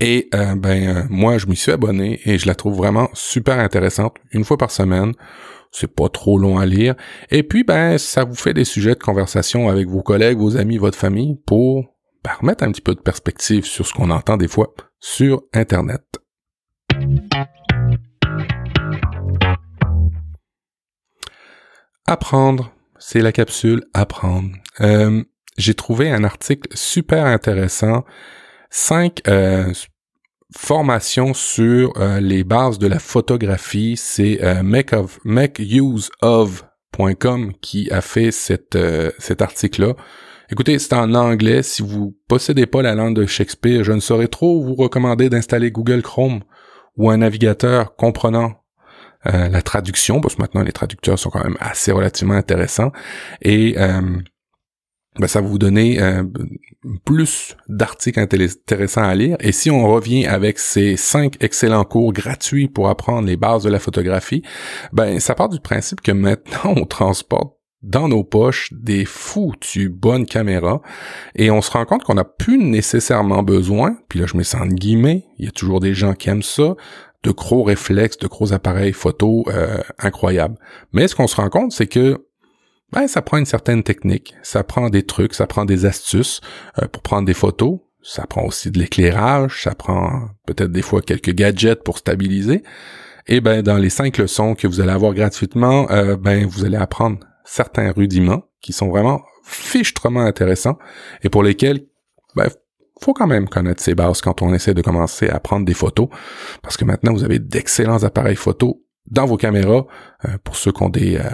Et 0.00 0.28
euh, 0.34 0.54
ben 0.54 0.88
euh, 0.88 1.02
moi 1.10 1.38
je 1.38 1.46
m'y 1.46 1.56
suis 1.56 1.72
abonné 1.72 2.20
et 2.24 2.38
je 2.38 2.46
la 2.46 2.54
trouve 2.54 2.76
vraiment 2.76 3.08
super 3.12 3.58
intéressante 3.58 4.16
une 4.32 4.44
fois 4.44 4.56
par 4.56 4.70
semaine. 4.70 5.12
C'est 5.70 5.92
pas 5.92 6.08
trop 6.08 6.38
long 6.38 6.58
à 6.58 6.66
lire. 6.66 6.94
Et 7.30 7.42
puis 7.42 7.64
ben 7.64 7.98
ça 7.98 8.24
vous 8.24 8.34
fait 8.34 8.54
des 8.54 8.64
sujets 8.64 8.94
de 8.94 9.02
conversation 9.02 9.68
avec 9.68 9.88
vos 9.88 10.02
collègues, 10.02 10.38
vos 10.38 10.56
amis, 10.56 10.78
votre 10.78 10.98
famille 10.98 11.36
pour 11.46 11.94
ben, 12.22 12.30
remettre 12.40 12.64
un 12.64 12.72
petit 12.72 12.80
peu 12.80 12.94
de 12.94 13.00
perspective 13.00 13.64
sur 13.64 13.86
ce 13.86 13.92
qu'on 13.92 14.10
entend 14.10 14.36
des 14.36 14.48
fois 14.48 14.72
sur 15.00 15.42
Internet. 15.52 16.02
Apprendre, 22.06 22.72
c'est 22.98 23.20
la 23.20 23.32
capsule 23.32 23.84
Apprendre. 23.94 24.50
Euh, 24.80 25.22
j'ai 25.56 25.74
trouvé 25.74 26.10
un 26.10 26.24
article 26.24 26.68
super 26.74 27.24
intéressant 27.26 28.04
Cinq 28.76 29.20
euh, 29.28 29.72
formations 30.52 31.32
sur 31.32 31.92
euh, 31.96 32.18
les 32.18 32.42
bases 32.42 32.80
de 32.80 32.88
la 32.88 32.98
photographie. 32.98 33.96
C'est 33.96 34.42
euh, 34.42 34.64
makeuseof.com 35.24 37.52
qui 37.60 37.88
a 37.92 38.00
fait 38.00 38.32
cette, 38.32 38.74
euh, 38.74 39.12
cet 39.20 39.42
article-là. 39.42 39.94
Écoutez, 40.50 40.80
c'est 40.80 40.94
en 40.94 41.14
anglais. 41.14 41.62
Si 41.62 41.82
vous 41.82 42.18
possédez 42.26 42.66
pas 42.66 42.82
la 42.82 42.96
langue 42.96 43.14
de 43.14 43.26
Shakespeare, 43.26 43.84
je 43.84 43.92
ne 43.92 44.00
saurais 44.00 44.26
trop 44.26 44.60
vous 44.60 44.74
recommander 44.74 45.30
d'installer 45.30 45.70
Google 45.70 46.02
Chrome 46.02 46.40
ou 46.96 47.10
un 47.10 47.18
navigateur 47.18 47.94
comprenant 47.94 48.54
la 49.24 49.62
traduction, 49.62 50.20
parce 50.20 50.34
que 50.34 50.42
maintenant 50.42 50.62
les 50.62 50.72
traducteurs 50.72 51.18
sont 51.18 51.30
quand 51.30 51.42
même 51.42 51.56
assez 51.58 51.90
relativement 51.92 52.34
intéressants. 52.34 52.92
Et 53.40 53.74
ben, 55.18 55.28
ça 55.28 55.40
va 55.40 55.46
vous 55.46 55.58
donner 55.58 56.00
euh, 56.02 56.24
plus 57.04 57.56
d'articles 57.68 58.18
intéressants 58.18 59.04
à 59.04 59.14
lire. 59.14 59.36
Et 59.40 59.52
si 59.52 59.70
on 59.70 59.86
revient 59.86 60.26
avec 60.26 60.58
ces 60.58 60.96
cinq 60.96 61.36
excellents 61.40 61.84
cours 61.84 62.12
gratuits 62.12 62.68
pour 62.68 62.88
apprendre 62.88 63.28
les 63.28 63.36
bases 63.36 63.62
de 63.62 63.70
la 63.70 63.78
photographie, 63.78 64.42
ben 64.92 65.20
ça 65.20 65.34
part 65.34 65.48
du 65.48 65.60
principe 65.60 66.00
que 66.00 66.12
maintenant 66.12 66.74
on 66.76 66.84
transporte 66.84 67.54
dans 67.82 68.08
nos 68.08 68.24
poches 68.24 68.72
des 68.72 69.04
foutues 69.04 69.90
bonnes 69.90 70.24
caméras 70.24 70.80
et 71.36 71.50
on 71.50 71.60
se 71.60 71.70
rend 71.70 71.84
compte 71.84 72.02
qu'on 72.02 72.14
n'a 72.14 72.24
plus 72.24 72.58
nécessairement 72.58 73.42
besoin, 73.42 73.96
puis 74.08 74.18
là 74.18 74.26
je 74.26 74.36
mets 74.36 74.44
ça 74.44 74.62
en 74.62 74.66
guillemets, 74.66 75.26
il 75.38 75.44
y 75.44 75.48
a 75.48 75.52
toujours 75.52 75.80
des 75.80 75.94
gens 75.94 76.14
qui 76.14 76.30
aiment 76.30 76.42
ça, 76.42 76.76
de 77.22 77.30
gros 77.30 77.62
réflexes, 77.62 78.18
de 78.18 78.26
gros 78.26 78.52
appareils 78.52 78.92
photo 78.92 79.44
euh, 79.48 79.78
incroyables. 79.98 80.56
Mais 80.92 81.08
ce 81.08 81.14
qu'on 81.14 81.26
se 81.26 81.36
rend 81.36 81.48
compte, 81.48 81.72
c'est 81.72 81.86
que 81.86 82.26
ben, 82.94 83.08
ça 83.08 83.22
prend 83.22 83.38
une 83.38 83.44
certaine 83.44 83.82
technique, 83.82 84.36
ça 84.42 84.62
prend 84.62 84.88
des 84.88 85.02
trucs, 85.02 85.34
ça 85.34 85.48
prend 85.48 85.64
des 85.64 85.84
astuces 85.84 86.40
euh, 86.80 86.86
pour 86.86 87.02
prendre 87.02 87.26
des 87.26 87.34
photos, 87.34 87.80
ça 88.02 88.24
prend 88.26 88.44
aussi 88.44 88.70
de 88.70 88.78
l'éclairage, 88.78 89.64
ça 89.64 89.74
prend 89.74 90.28
peut-être 90.46 90.70
des 90.70 90.82
fois 90.82 91.02
quelques 91.02 91.32
gadgets 91.32 91.82
pour 91.82 91.98
stabiliser. 91.98 92.62
Et 93.26 93.40
ben 93.40 93.62
dans 93.62 93.78
les 93.78 93.90
cinq 93.90 94.18
leçons 94.18 94.54
que 94.54 94.68
vous 94.68 94.80
allez 94.80 94.92
avoir 94.92 95.12
gratuitement, 95.12 95.90
euh, 95.90 96.16
ben 96.16 96.46
vous 96.46 96.64
allez 96.64 96.76
apprendre 96.76 97.18
certains 97.44 97.90
rudiments 97.90 98.44
qui 98.60 98.72
sont 98.72 98.88
vraiment 98.88 99.22
fichtrement 99.42 100.20
intéressants 100.20 100.78
et 101.22 101.28
pour 101.28 101.42
lesquels 101.42 101.86
ben 102.36 102.48
faut 103.00 103.12
quand 103.12 103.26
même 103.26 103.48
connaître 103.48 103.82
ses 103.82 103.96
bases 103.96 104.20
quand 104.20 104.40
on 104.40 104.54
essaie 104.54 104.72
de 104.72 104.82
commencer 104.82 105.28
à 105.28 105.40
prendre 105.40 105.66
des 105.66 105.74
photos. 105.74 106.08
Parce 106.62 106.76
que 106.76 106.84
maintenant 106.84 107.12
vous 107.12 107.24
avez 107.24 107.40
d'excellents 107.40 108.04
appareils 108.04 108.36
photo 108.36 108.84
dans 109.10 109.26
vos 109.26 109.36
caméras 109.36 109.84
euh, 110.26 110.38
pour 110.44 110.54
ceux 110.54 110.70
qui 110.70 110.82
ont 110.82 110.90
des 110.90 111.16
euh, 111.16 111.30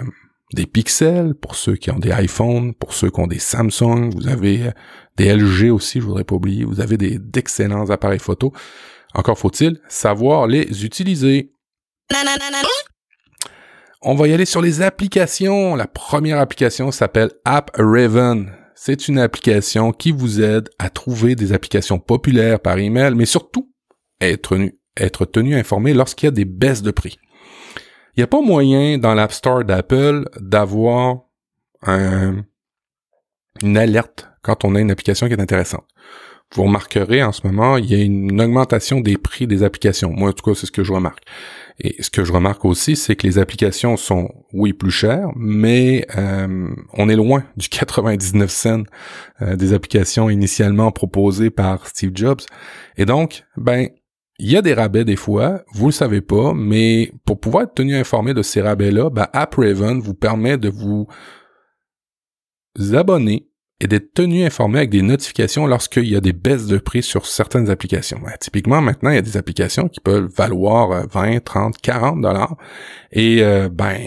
des 0.53 0.65
pixels, 0.65 1.33
pour 1.33 1.55
ceux 1.55 1.75
qui 1.75 1.91
ont 1.91 1.99
des 1.99 2.11
iPhones, 2.11 2.73
pour 2.73 2.93
ceux 2.93 3.09
qui 3.09 3.19
ont 3.19 3.27
des 3.27 3.39
Samsung, 3.39 4.11
vous 4.13 4.27
avez 4.27 4.67
euh, 4.67 4.71
des 5.17 5.33
LG 5.33 5.71
aussi, 5.71 5.99
je 5.99 6.05
voudrais 6.05 6.23
pas 6.23 6.35
oublier, 6.35 6.63
vous 6.63 6.81
avez 6.81 6.97
des 6.97 7.19
d'excellents 7.19 7.89
appareils 7.89 8.19
photo. 8.19 8.53
Encore 9.13 9.37
faut-il 9.37 9.79
savoir 9.87 10.47
les 10.47 10.85
utiliser. 10.85 11.53
On 14.01 14.15
va 14.15 14.27
y 14.27 14.33
aller 14.33 14.45
sur 14.45 14.61
les 14.61 14.81
applications. 14.81 15.75
La 15.75 15.87
première 15.87 16.39
application 16.39 16.91
s'appelle 16.91 17.31
App 17.45 17.71
Raven. 17.77 18.51
C'est 18.73 19.07
une 19.07 19.19
application 19.19 19.91
qui 19.91 20.11
vous 20.11 20.41
aide 20.41 20.69
à 20.79 20.89
trouver 20.89 21.35
des 21.35 21.53
applications 21.53 21.99
populaires 21.99 22.59
par 22.59 22.79
email, 22.79 23.13
mais 23.13 23.25
surtout 23.27 23.71
être, 24.19 24.57
être 24.97 25.25
tenu 25.25 25.55
informé 25.55 25.93
lorsqu'il 25.93 26.27
y 26.27 26.29
a 26.29 26.31
des 26.31 26.45
baisses 26.45 26.81
de 26.81 26.91
prix. 26.91 27.19
Il 28.15 28.19
n'y 28.19 28.23
a 28.23 28.27
pas 28.27 28.41
moyen 28.41 28.97
dans 28.97 29.13
l'App 29.13 29.31
Store 29.31 29.63
d'Apple 29.63 30.25
d'avoir 30.39 31.21
un, 31.83 32.43
une 33.61 33.77
alerte 33.77 34.27
quand 34.41 34.65
on 34.65 34.75
a 34.75 34.79
une 34.79 34.91
application 34.91 35.27
qui 35.27 35.33
est 35.33 35.41
intéressante. 35.41 35.85
Vous 36.53 36.63
remarquerez 36.63 37.23
en 37.23 37.31
ce 37.31 37.47
moment, 37.47 37.77
il 37.77 37.85
y 37.85 37.95
a 37.95 38.03
une 38.03 38.41
augmentation 38.41 38.99
des 38.99 39.17
prix 39.17 39.47
des 39.47 39.63
applications. 39.63 40.11
Moi, 40.11 40.31
en 40.31 40.33
tout 40.33 40.43
cas, 40.43 40.53
c'est 40.53 40.65
ce 40.65 40.71
que 40.71 40.83
je 40.83 40.91
remarque. 40.91 41.23
Et 41.79 42.03
ce 42.03 42.09
que 42.09 42.25
je 42.25 42.33
remarque 42.33 42.65
aussi, 42.65 42.97
c'est 42.97 43.15
que 43.15 43.25
les 43.25 43.37
applications 43.37 43.95
sont, 43.95 44.29
oui, 44.51 44.73
plus 44.73 44.91
chères, 44.91 45.29
mais 45.37 46.05
euh, 46.17 46.67
on 46.93 47.07
est 47.07 47.15
loin 47.15 47.45
du 47.55 47.69
99 47.69 48.51
cents 48.51 48.83
euh, 49.41 49.55
des 49.55 49.71
applications 49.71 50.29
initialement 50.29 50.91
proposées 50.91 51.51
par 51.51 51.87
Steve 51.87 52.11
Jobs. 52.13 52.41
Et 52.97 53.05
donc, 53.05 53.45
ben, 53.55 53.87
il 54.43 54.49
y 54.49 54.57
a 54.57 54.63
des 54.63 54.73
rabais 54.73 55.05
des 55.05 55.15
fois, 55.15 55.61
vous 55.71 55.85
le 55.85 55.91
savez 55.91 56.19
pas, 56.19 56.55
mais 56.55 57.13
pour 57.25 57.39
pouvoir 57.39 57.65
être 57.65 57.75
tenu 57.75 57.95
informé 57.95 58.33
de 58.33 58.41
ces 58.41 58.59
rabais-là, 58.59 59.11
ben 59.11 59.27
AppRaven 59.33 59.99
vous 59.99 60.15
permet 60.15 60.57
de 60.57 60.67
vous 60.67 61.05
abonner 62.91 63.50
et 63.81 63.87
d'être 63.87 64.13
tenu 64.13 64.45
informé 64.45 64.77
avec 64.77 64.91
des 64.91 65.01
notifications 65.01 65.65
lorsqu'il 65.65 66.07
y 66.07 66.15
a 66.15 66.21
des 66.21 66.33
baisses 66.33 66.67
de 66.67 66.77
prix 66.77 67.01
sur 67.01 67.25
certaines 67.25 67.71
applications. 67.71 68.19
Typiquement, 68.39 68.79
maintenant, 68.79 69.09
il 69.09 69.15
y 69.15 69.17
a 69.17 69.23
des 69.23 69.37
applications 69.37 69.89
qui 69.89 69.99
peuvent 69.99 70.29
valoir 70.37 71.07
20, 71.07 71.43
30, 71.43 71.77
40 71.81 72.21
dollars. 72.21 72.55
Et 73.11 73.41
euh, 73.41 73.69
ben, 73.69 73.97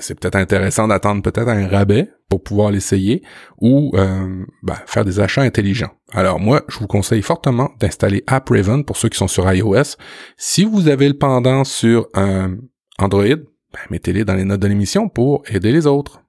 c'est 0.00 0.18
peut-être 0.18 0.34
intéressant 0.34 0.88
d'attendre 0.88 1.22
peut-être 1.22 1.48
un 1.48 1.68
rabais 1.68 2.08
pour 2.28 2.42
pouvoir 2.42 2.72
l'essayer 2.72 3.22
ou 3.60 3.92
euh, 3.94 4.44
ben, 4.64 4.76
faire 4.86 5.04
des 5.04 5.20
achats 5.20 5.42
intelligents. 5.42 5.92
Alors 6.10 6.40
moi, 6.40 6.62
je 6.68 6.80
vous 6.80 6.88
conseille 6.88 7.22
fortement 7.22 7.70
d'installer 7.78 8.24
AppRaven 8.26 8.84
pour 8.84 8.96
ceux 8.96 9.08
qui 9.08 9.18
sont 9.18 9.28
sur 9.28 9.50
iOS. 9.52 9.96
Si 10.36 10.64
vous 10.64 10.88
avez 10.88 11.06
le 11.06 11.16
pendant 11.16 11.62
sur 11.62 12.08
un 12.14 12.56
Android, 12.98 13.22
ben, 13.24 13.80
mettez-les 13.90 14.24
dans 14.24 14.34
les 14.34 14.44
notes 14.44 14.60
de 14.60 14.66
l'émission 14.66 15.08
pour 15.08 15.44
aider 15.48 15.70
les 15.70 15.86
autres. 15.86 16.22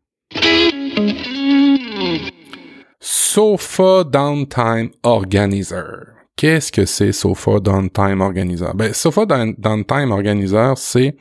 Sofa 3.05 4.05
Downtime 4.05 4.91
Organizer. 5.03 6.05
Qu'est-ce 6.37 6.71
que 6.71 6.85
c'est 6.85 7.11
Sofa 7.11 7.59
Downtime 7.59 8.21
Organizer? 8.21 8.73
Ben, 8.75 8.93
Sofa 8.93 9.25
Downtime 9.25 10.11
Organizer, 10.11 10.77
c'est 10.77 11.17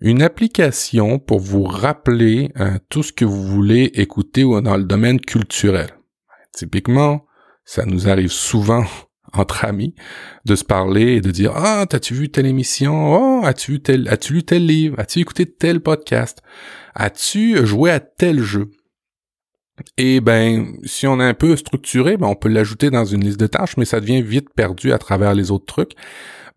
une 0.00 0.22
application 0.22 1.18
pour 1.18 1.40
vous 1.40 1.64
rappeler 1.64 2.50
euh, 2.58 2.78
tout 2.88 3.02
ce 3.02 3.12
que 3.12 3.26
vous 3.26 3.42
voulez 3.42 3.90
écouter 3.92 4.44
dans 4.44 4.78
le 4.78 4.84
domaine 4.84 5.20
culturel. 5.20 5.90
Typiquement, 6.54 7.26
ça 7.66 7.84
nous 7.84 8.08
arrive 8.08 8.32
souvent 8.32 8.86
entre 9.34 9.66
amis 9.66 9.94
de 10.46 10.56
se 10.56 10.64
parler 10.64 11.16
et 11.16 11.20
de 11.20 11.30
dire 11.30 11.52
ah 11.54 11.84
t'as-tu 11.86 12.14
vu 12.14 12.30
telle 12.30 12.46
émission? 12.46 13.12
Oh 13.12 13.42
as-tu 13.44 13.72
vu 13.72 13.82
tel 13.82 14.08
as-tu 14.08 14.32
lu 14.32 14.42
tel 14.42 14.64
livre? 14.64 14.98
As-tu 14.98 15.18
écouté 15.18 15.44
tel 15.44 15.80
podcast? 15.80 16.40
As-tu 16.94 17.66
joué 17.66 17.90
à 17.90 18.00
tel 18.00 18.40
jeu 18.40 18.70
et 19.96 20.20
ben, 20.20 20.74
si 20.84 21.06
on 21.06 21.20
est 21.20 21.24
un 21.24 21.34
peu 21.34 21.56
structuré, 21.56 22.16
ben 22.16 22.26
on 22.26 22.34
peut 22.34 22.48
l'ajouter 22.48 22.90
dans 22.90 23.04
une 23.04 23.24
liste 23.24 23.40
de 23.40 23.46
tâches, 23.46 23.76
mais 23.76 23.84
ça 23.84 24.00
devient 24.00 24.22
vite 24.22 24.50
perdu 24.54 24.92
à 24.92 24.98
travers 24.98 25.34
les 25.34 25.50
autres 25.50 25.66
trucs. 25.66 25.92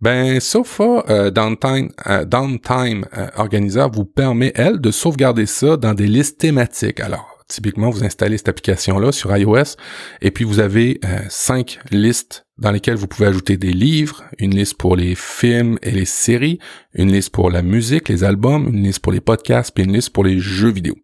Ben, 0.02 0.40
Sofa 0.40 1.06
euh, 1.10 1.32
Downtime, 1.32 1.90
euh, 2.08 2.26
Downtime 2.26 3.06
euh, 3.18 3.28
Organizer 3.38 3.90
vous 3.90 4.06
permet, 4.06 4.52
elle, 4.56 4.82
de 4.82 4.92
sauvegarder 4.92 5.46
ça 5.46 5.78
dans 5.78 5.94
des 5.94 6.08
listes 6.08 6.40
thématiques. 6.40 7.00
Alors, 7.00 7.34
typiquement, 7.48 7.90
vous 7.90 8.04
installez 8.04 8.38
cette 8.38 8.50
application-là 8.50 9.12
sur 9.12 9.36
iOS, 9.36 9.78
et 10.22 10.32
puis 10.32 10.44
vous 10.44 10.60
avez 10.60 11.00
euh, 11.06 11.20
cinq 11.30 11.80
listes 11.92 12.46
dans 12.58 12.72
lesquelles 12.72 12.96
vous 12.96 13.08
pouvez 13.08 13.28
ajouter 13.28 13.58
des 13.58 13.74
livres, 13.74 14.24
une 14.40 14.56
liste 14.56 14.76
pour 14.76 14.96
les 14.96 15.16
films 15.16 15.78
et 15.82 15.92
les 15.92 16.06
séries, 16.06 16.60
une 16.94 17.12
liste 17.12 17.30
pour 17.30 17.50
la 17.50 17.62
musique, 17.62 18.10
les 18.10 18.24
albums, 18.24 18.68
une 18.68 18.84
liste 18.84 19.00
pour 19.00 19.12
les 19.12 19.22
podcasts, 19.22 19.74
puis 19.74 19.84
une 19.84 19.94
liste 19.94 20.12
pour 20.12 20.24
les 20.24 20.40
jeux 20.40 20.72
vidéo. 20.72 20.96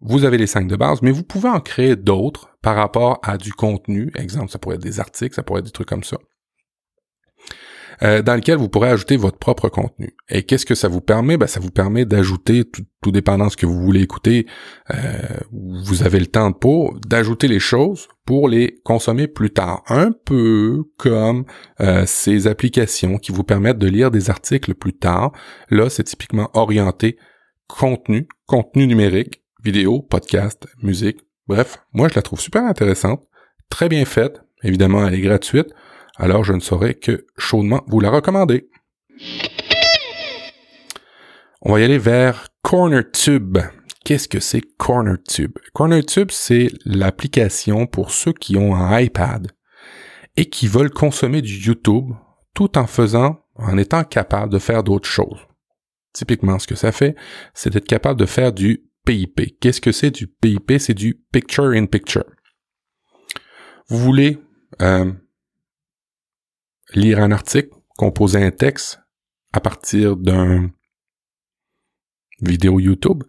Vous 0.00 0.24
avez 0.24 0.38
les 0.38 0.46
cinq 0.46 0.66
de 0.66 0.76
base, 0.76 1.02
mais 1.02 1.10
vous 1.10 1.22
pouvez 1.22 1.48
en 1.48 1.60
créer 1.60 1.96
d'autres 1.96 2.56
par 2.62 2.76
rapport 2.76 3.20
à 3.22 3.36
du 3.36 3.52
contenu. 3.52 4.10
Exemple, 4.16 4.50
ça 4.50 4.58
pourrait 4.58 4.76
être 4.76 4.82
des 4.82 4.98
articles, 5.00 5.34
ça 5.34 5.42
pourrait 5.42 5.60
être 5.60 5.66
des 5.66 5.72
trucs 5.72 5.88
comme 5.88 6.04
ça. 6.04 6.16
Euh, 8.02 8.22
dans 8.22 8.34
lequel 8.34 8.56
vous 8.56 8.70
pourrez 8.70 8.88
ajouter 8.88 9.18
votre 9.18 9.36
propre 9.36 9.68
contenu. 9.68 10.16
Et 10.30 10.42
qu'est-ce 10.42 10.64
que 10.64 10.74
ça 10.74 10.88
vous 10.88 11.02
permet? 11.02 11.36
Ben, 11.36 11.46
ça 11.46 11.60
vous 11.60 11.70
permet 11.70 12.06
d'ajouter, 12.06 12.64
tout, 12.64 12.84
tout, 13.02 13.12
dépendant 13.12 13.46
de 13.46 13.50
ce 13.50 13.58
que 13.58 13.66
vous 13.66 13.78
voulez 13.78 14.00
écouter, 14.00 14.46
euh, 14.90 15.18
vous 15.52 16.02
avez 16.02 16.18
le 16.18 16.26
temps 16.26 16.52
pour, 16.52 16.98
d'ajouter 17.00 17.46
les 17.46 17.58
choses 17.58 18.08
pour 18.24 18.48
les 18.48 18.80
consommer 18.84 19.28
plus 19.28 19.50
tard. 19.50 19.82
Un 19.88 20.12
peu 20.12 20.82
comme 20.96 21.44
euh, 21.80 22.04
ces 22.06 22.46
applications 22.46 23.18
qui 23.18 23.32
vous 23.32 23.44
permettent 23.44 23.78
de 23.78 23.88
lire 23.88 24.10
des 24.10 24.30
articles 24.30 24.74
plus 24.74 24.96
tard. 24.96 25.32
Là, 25.68 25.90
c'est 25.90 26.04
typiquement 26.04 26.48
orienté 26.54 27.18
contenu, 27.66 28.28
contenu 28.46 28.86
numérique 28.86 29.42
vidéo, 29.62 30.02
podcast, 30.02 30.66
musique. 30.82 31.20
Bref, 31.46 31.78
moi 31.92 32.08
je 32.08 32.14
la 32.14 32.22
trouve 32.22 32.40
super 32.40 32.64
intéressante, 32.64 33.26
très 33.68 33.88
bien 33.88 34.04
faite. 34.04 34.42
Évidemment, 34.62 35.06
elle 35.06 35.14
est 35.14 35.20
gratuite, 35.20 35.68
alors 36.16 36.44
je 36.44 36.52
ne 36.52 36.60
saurais 36.60 36.94
que 36.94 37.26
chaudement 37.36 37.82
vous 37.86 38.00
la 38.00 38.10
recommander. 38.10 38.68
On 41.62 41.72
va 41.72 41.80
y 41.80 41.84
aller 41.84 41.98
vers 41.98 42.48
CornerTube. 42.62 43.58
Qu'est-ce 44.04 44.28
que 44.28 44.40
c'est 44.40 44.62
CornerTube? 44.78 45.58
CornerTube, 45.74 46.30
c'est 46.30 46.68
l'application 46.86 47.86
pour 47.86 48.10
ceux 48.10 48.32
qui 48.32 48.56
ont 48.56 48.74
un 48.74 48.98
iPad 48.98 49.50
et 50.36 50.46
qui 50.46 50.68
veulent 50.68 50.90
consommer 50.90 51.42
du 51.42 51.54
YouTube 51.54 52.12
tout 52.54 52.78
en 52.78 52.86
faisant, 52.86 53.44
en 53.56 53.76
étant 53.76 54.04
capable 54.04 54.52
de 54.52 54.58
faire 54.58 54.82
d'autres 54.82 55.08
choses. 55.08 55.46
Typiquement, 56.12 56.58
ce 56.58 56.66
que 56.66 56.74
ça 56.74 56.92
fait, 56.92 57.14
c'est 57.54 57.70
d'être 57.70 57.86
capable 57.86 58.18
de 58.18 58.26
faire 58.26 58.52
du 58.52 58.89
PIP. 59.10 59.58
Qu'est-ce 59.60 59.80
que 59.80 59.90
c'est 59.90 60.12
du 60.12 60.28
PIP? 60.28 60.78
C'est 60.78 60.94
du 60.94 61.20
Picture 61.32 61.70
in 61.70 61.86
Picture. 61.86 62.24
Vous 63.88 63.98
voulez 63.98 64.38
euh, 64.80 65.12
lire 66.94 67.18
un 67.18 67.32
article, 67.32 67.70
composer 67.96 68.40
un 68.40 68.52
texte 68.52 69.00
à 69.52 69.60
partir 69.60 70.16
d'un 70.16 70.70
vidéo 72.40 72.78
YouTube, 72.78 73.24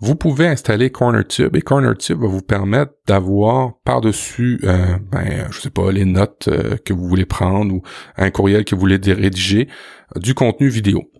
vous 0.00 0.16
pouvez 0.16 0.46
installer 0.46 0.90
CornerTube 0.90 1.56
et 1.56 1.62
CornerTube 1.62 2.20
va 2.20 2.28
vous 2.28 2.42
permettre 2.42 2.92
d'avoir 3.06 3.78
par-dessus, 3.80 4.60
euh, 4.64 4.98
ben, 5.10 5.50
je 5.50 5.58
sais 5.58 5.70
pas, 5.70 5.90
les 5.90 6.04
notes 6.04 6.48
euh, 6.48 6.76
que 6.76 6.92
vous 6.92 7.08
voulez 7.08 7.24
prendre 7.24 7.74
ou 7.74 7.82
un 8.18 8.30
courriel 8.30 8.66
que 8.66 8.74
vous 8.74 8.82
voulez 8.82 9.00
rédiger, 9.14 9.68
du 10.16 10.34
contenu 10.34 10.68
vidéo. 10.68 11.10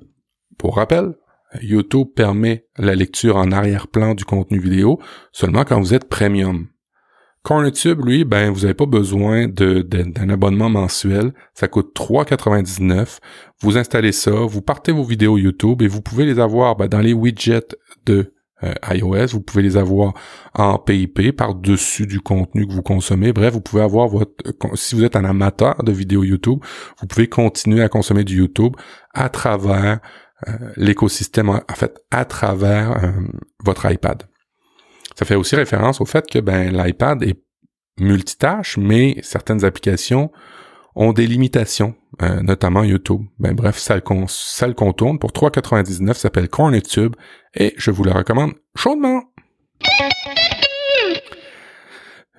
Pour 0.58 0.76
rappel, 0.76 1.14
YouTube 1.60 2.08
permet 2.14 2.66
la 2.76 2.94
lecture 2.94 3.36
en 3.36 3.52
arrière-plan 3.52 4.14
du 4.14 4.24
contenu 4.24 4.58
vidéo 4.58 5.00
seulement 5.32 5.64
quand 5.64 5.80
vous 5.80 5.94
êtes 5.94 6.08
premium. 6.08 6.68
CornerTube, 7.46 8.04
lui, 8.04 8.24
ben, 8.24 8.50
vous 8.50 8.62
n'avez 8.62 8.74
pas 8.74 8.86
besoin 8.86 9.46
d'un 9.46 10.28
abonnement 10.30 10.68
mensuel. 10.68 11.32
Ça 11.54 11.68
coûte 11.68 11.94
3,99. 11.94 13.18
Vous 13.60 13.78
installez 13.78 14.10
ça, 14.10 14.32
vous 14.32 14.62
partez 14.62 14.90
vos 14.90 15.04
vidéos 15.04 15.38
YouTube 15.38 15.80
et 15.80 15.86
vous 15.86 16.02
pouvez 16.02 16.26
les 16.26 16.40
avoir 16.40 16.74
ben, 16.74 16.88
dans 16.88 16.98
les 16.98 17.12
widgets 17.12 17.76
de 18.04 18.34
euh, 18.64 18.74
iOS. 18.90 19.28
Vous 19.28 19.42
pouvez 19.42 19.62
les 19.62 19.76
avoir 19.76 20.14
en 20.54 20.78
PIP 20.78 21.36
par-dessus 21.36 22.08
du 22.08 22.20
contenu 22.20 22.66
que 22.66 22.72
vous 22.72 22.82
consommez. 22.82 23.32
Bref, 23.32 23.52
vous 23.52 23.60
pouvez 23.60 23.82
avoir 23.82 24.08
votre... 24.08 24.32
Si 24.74 24.96
vous 24.96 25.04
êtes 25.04 25.14
un 25.14 25.24
amateur 25.24 25.84
de 25.84 25.92
vidéos 25.92 26.24
YouTube, 26.24 26.58
vous 26.98 27.06
pouvez 27.06 27.28
continuer 27.28 27.80
à 27.80 27.88
consommer 27.88 28.24
du 28.24 28.38
YouTube 28.38 28.74
à 29.14 29.28
travers 29.28 29.76
euh, 29.92 29.96
l'écosystème, 30.76 31.48
en 31.48 31.74
fait, 31.74 31.98
à 32.10 32.24
travers 32.24 33.04
euh, 33.04 33.12
votre 33.64 33.90
iPad. 33.90 34.24
Ça 35.14 35.24
fait 35.24 35.34
aussi 35.34 35.56
référence 35.56 36.00
au 36.00 36.04
fait 36.04 36.26
que 36.30 36.38
ben, 36.38 36.70
l'iPad 36.76 37.22
est 37.22 37.40
multitâche, 37.98 38.76
mais 38.76 39.16
certaines 39.22 39.64
applications 39.64 40.30
ont 40.94 41.12
des 41.12 41.26
limitations, 41.26 41.94
euh, 42.22 42.42
notamment 42.42 42.84
YouTube. 42.84 43.22
Ben 43.38 43.54
bref, 43.54 43.78
ça, 43.78 43.96
le 43.96 44.74
contourne 44.74 45.18
pour 45.18 45.30
3,99, 45.30 46.14
s'appelle 46.14 46.48
CornerTube 46.48 47.14
et 47.54 47.74
je 47.76 47.90
vous 47.90 48.04
le 48.04 48.12
recommande 48.12 48.52
chaudement. 48.76 49.22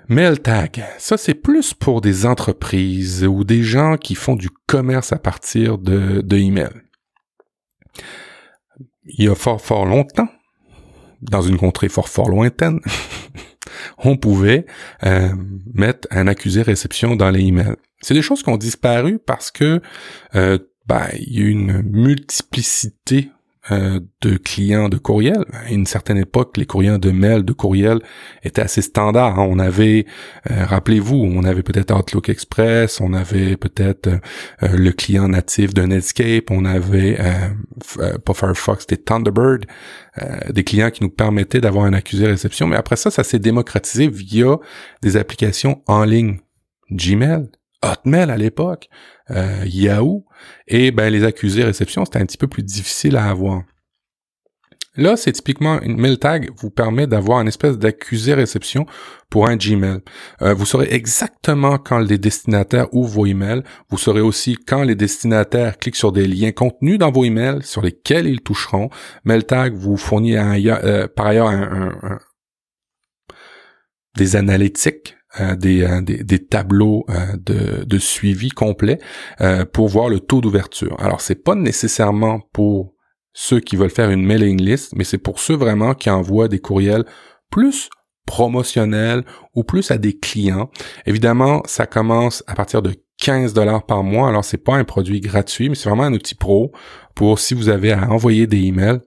MailTag, 0.10 0.86
ça 0.98 1.18
c'est 1.18 1.34
plus 1.34 1.74
pour 1.74 2.00
des 2.00 2.26
entreprises 2.26 3.26
ou 3.26 3.44
des 3.44 3.62
gens 3.62 3.98
qui 3.98 4.16
font 4.16 4.36
du 4.36 4.50
commerce 4.66 5.12
à 5.12 5.18
partir 5.18 5.78
de, 5.78 6.22
de 6.22 6.38
email. 6.38 6.70
Il 9.06 9.26
y 9.26 9.30
a 9.30 9.36
fort 9.36 9.62
fort 9.62 9.86
longtemps, 9.86 10.28
dans 11.22 11.42
une 11.42 11.58
contrée 11.58 11.90
fort 11.90 12.10
fort 12.10 12.30
lointaine, 12.30 12.80
on 13.98 14.18
pouvait 14.18 14.66
euh, 15.04 15.34
mettre 15.74 16.08
un 16.12 16.28
accusé 16.28 16.62
réception 16.62 17.16
dans 17.16 17.30
les 17.30 17.42
emails. 17.42 17.76
C'est 18.02 18.14
des 18.14 18.22
choses 18.22 18.44
qui 18.44 18.50
ont 18.50 18.58
disparu 18.58 19.20
parce 19.20 19.52
que 19.52 19.82
euh, 20.36 20.60
ben, 20.86 21.08
il 21.14 21.40
y 21.40 21.44
a 21.44 21.48
une 21.48 21.82
multiplicité 21.82 23.32
euh, 23.72 24.00
de 24.22 24.38
clients 24.38 24.88
de 24.88 24.98
courriel. 24.98 25.44
À 25.52 25.70
une 25.72 25.86
certaine 25.86 26.18
époque, 26.18 26.58
les 26.58 26.66
courriels 26.66 27.00
de 27.00 27.12
mail, 27.12 27.44
de 27.44 27.54
courriel 27.54 28.00
étaient 28.44 28.62
assez 28.62 28.82
standards. 28.82 29.38
On 29.40 29.60
avait, 29.60 30.06
euh, 30.50 30.66
rappelez-vous, 30.66 31.18
on 31.18 31.44
avait 31.44 31.64
peut-être 31.64 31.94
Outlook 31.94 32.30
Express, 32.30 33.02
on 33.02 33.14
avait 33.14 33.58
peut-être 33.58 34.08
euh, 34.08 34.20
le 34.62 34.92
client 34.92 35.28
natif 35.28 35.74
de 35.74 35.82
Netscape, 35.82 36.50
on 36.50 36.64
avait 36.66 37.18
pas 38.26 38.34
Firefox, 38.34 38.86
c'était 38.88 39.04
Thunderbird, 39.04 39.66
des 40.50 40.64
clients 40.64 40.90
qui 40.90 41.04
nous 41.04 41.10
permettaient 41.10 41.62
d'avoir 41.62 41.86
un 41.86 41.94
accusé 41.94 42.26
réception. 42.26 42.68
Mais 42.68 42.78
après 42.78 42.96
ça, 42.96 43.12
ça 43.12 43.24
s'est 43.24 43.40
démocratisé 43.40 44.08
via 44.08 44.58
des 45.02 45.18
applications 45.18 45.82
en 45.88 46.04
ligne. 46.04 46.40
Gmail, 46.92 47.50
Hotmail 47.84 48.32
à 48.32 48.38
l'époque, 48.38 48.90
euh, 49.32 49.64
Yahoo, 49.66 50.26
et 50.68 50.92
ben 50.92 51.12
les 51.12 51.24
accusés 51.24 51.64
réception, 51.64 52.06
c'était 52.06 52.20
un 52.20 52.26
petit 52.26 52.38
peu 52.38 52.48
plus 52.48 52.64
difficile 52.64 53.18
à 53.18 53.26
avoir. 53.26 53.64
Là, 54.96 55.16
c'est 55.16 55.32
typiquement 55.32 55.80
une 55.82 56.00
mail 56.02 56.18
tag 56.18 56.50
vous 56.58 56.72
permet 56.72 57.06
d'avoir 57.06 57.40
une 57.40 57.48
espèce 57.48 57.78
d'accusé 57.78 58.34
réception 58.34 58.88
pour 59.30 59.48
un 59.48 59.56
Gmail. 59.56 60.00
Euh, 60.42 60.56
vous 60.56 60.66
saurez 60.66 60.88
exactement 60.90 61.78
quand 61.78 62.00
les 62.00 62.18
destinataires 62.18 62.88
ouvrent 62.94 63.14
vos 63.14 63.26
emails. 63.28 63.62
Vous 63.90 64.00
saurez 64.00 64.22
aussi 64.22 64.56
quand 64.56 64.82
les 64.82 64.96
destinataires 64.96 65.78
cliquent 65.78 65.96
sur 65.98 66.12
des 66.12 66.28
liens 66.28 66.52
contenus 66.52 66.98
dans 66.98 67.12
vos 67.12 67.26
emails 67.26 67.62
sur 67.62 67.84
lesquels 67.84 68.26
ils 68.26 68.42
toucheront. 68.42 68.90
Mailtag 69.24 69.76
vous 69.76 69.98
fournit 69.98 70.36
euh, 70.36 71.08
par 71.08 71.28
ailleurs 71.28 71.52
des 74.18 74.36
analytiques 74.36 75.17
euh, 75.40 75.56
euh, 75.66 76.02
des, 76.02 76.24
des, 76.24 76.46
tableaux 76.46 77.06
euh, 77.10 77.86
de, 77.86 77.98
suivi 77.98 78.50
complet 78.50 79.00
pour 79.74 79.88
voir 79.88 80.10
le 80.10 80.20
taux 80.20 80.42
d'ouverture. 80.42 80.96
Alors, 81.00 81.22
c'est 81.22 81.44
pas 81.44 81.56
nécessairement 81.56 82.42
pour 82.54 82.94
ceux 83.34 83.60
qui 83.60 83.76
veulent 83.76 83.90
faire 83.90 84.10
une 84.10 84.26
mailing 84.26 84.62
list, 84.62 84.94
mais 84.96 85.04
c'est 85.04 85.18
pour 85.18 85.40
ceux 85.40 85.56
vraiment 85.56 85.94
qui 85.94 86.10
envoient 86.10 86.48
des 86.48 86.60
courriels 86.60 87.06
plus 87.52 87.90
promotionnels 88.26 89.24
ou 89.56 89.64
plus 89.64 89.92
à 89.92 89.98
des 89.98 90.18
clients. 90.18 90.70
Évidemment, 91.06 91.62
ça 91.66 91.86
commence 91.86 92.44
à 92.48 92.56
partir 92.56 92.82
de 92.82 92.94
15 93.22 93.54
dollars 93.54 93.86
par 93.86 94.04
mois. 94.04 94.30
Alors, 94.30 94.46
c'est 94.46 94.58
pas 94.58 94.76
un 94.76 94.84
produit 94.84 95.22
gratuit, 95.22 95.70
mais 95.70 95.76
c'est 95.76 95.90
vraiment 95.90 96.04
un 96.04 96.14
outil 96.14 96.36
pro 96.36 96.72
pour 97.16 97.40
si 97.40 97.54
vous 97.54 97.70
avez 97.70 97.94
à 97.94 98.10
envoyer 98.12 98.48
des 98.48 98.62
emails, 98.66 99.00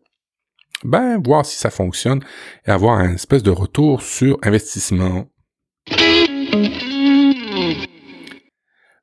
ben, 0.85 1.21
voir 1.23 1.45
si 1.45 1.57
ça 1.57 1.71
fonctionne 1.71 2.21
et 2.67 2.71
avoir 2.71 2.99
un 2.99 3.15
espèce 3.15 3.43
de 3.43 3.51
retour 3.51 4.03
sur 4.03 4.39
investissement 4.43 5.27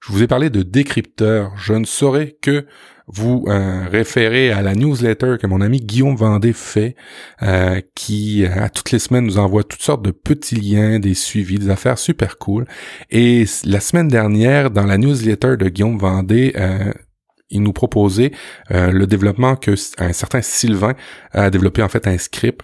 je 0.08 0.14
vous 0.14 0.24
ai 0.24 0.28
parlé 0.28 0.50
de 0.50 0.64
décrypteur. 0.64 1.52
Je 1.58 1.74
ne 1.74 1.84
saurais 1.84 2.38
que 2.42 2.66
vous 3.08 3.46
euh, 3.48 3.88
référer 3.90 4.52
à 4.52 4.62
la 4.62 4.74
newsletter 4.74 5.36
que 5.40 5.48
mon 5.48 5.60
ami 5.60 5.80
Guillaume 5.80 6.16
Vendée 6.16 6.54
fait, 6.54 6.96
euh, 7.44 7.82
qui 7.94 8.46
euh, 8.46 8.64
à 8.64 8.70
toutes 8.70 8.92
les 8.92 9.00
semaines 9.00 9.26
nous 9.26 9.38
envoie 9.38 9.66
toutes 9.66 9.82
sortes 9.82 10.04
de 10.04 10.12
petits 10.12 10.56
liens, 10.56 11.00
des 11.00 11.14
suivis, 11.14 11.60
des 11.60 11.70
affaires 11.70 11.98
super 11.98 12.38
cool. 12.38 12.66
Et 13.10 13.44
la 13.66 13.82
semaine 13.82 14.08
dernière, 14.08 14.72
dans 14.72 14.86
la 14.86 14.98
newsletter 14.98 15.58
de 15.58 15.68
Guillaume 15.68 15.98
Vendée, 15.98 16.54
il 17.50 17.64
nous 17.64 17.74
proposait 17.74 18.32
le 18.70 19.06
développement 19.06 19.56
que 19.56 19.72
un 19.98 20.14
certain 20.14 20.42
Sylvain 20.42 20.96
a 21.32 21.50
développé 21.50 21.82
en 21.82 21.90
fait 21.90 22.08
un 22.08 22.18
script 22.18 22.62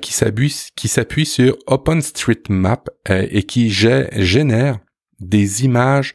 qui 0.00 0.12
s'appuie 0.12 0.54
qui 0.76 0.88
s'appuie 0.88 1.26
sur 1.26 1.56
OpenStreetMap 1.66 2.90
et 3.08 3.42
qui 3.42 3.70
génère 3.70 4.78
des 5.20 5.64
images 5.64 6.14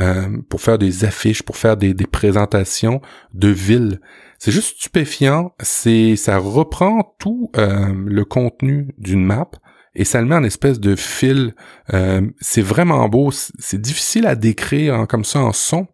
euh, 0.00 0.38
pour 0.48 0.60
faire 0.60 0.78
des 0.78 1.04
affiches, 1.04 1.42
pour 1.42 1.56
faire 1.56 1.76
des, 1.76 1.94
présentations 2.06 3.00
de 3.32 3.48
villes. 3.48 4.00
C'est 4.38 4.52
juste 4.52 4.76
stupéfiant. 4.78 5.52
C'est 5.60 6.16
ça 6.16 6.38
reprend 6.38 7.14
tout 7.18 7.50
euh, 7.56 7.92
le 8.06 8.24
contenu 8.24 8.94
d'une 8.98 9.24
map 9.24 9.50
et 9.94 10.04
ça 10.04 10.20
le 10.20 10.26
met 10.26 10.34
en 10.34 10.44
espèce 10.44 10.80
de 10.80 10.96
fil. 10.96 11.54
Euh, 11.92 12.22
c'est 12.40 12.62
vraiment 12.62 13.08
beau. 13.08 13.30
C'est 13.30 13.80
difficile 13.80 14.26
à 14.26 14.34
décrire 14.34 15.06
comme 15.08 15.24
ça 15.24 15.40
en 15.40 15.52
son. 15.52 15.86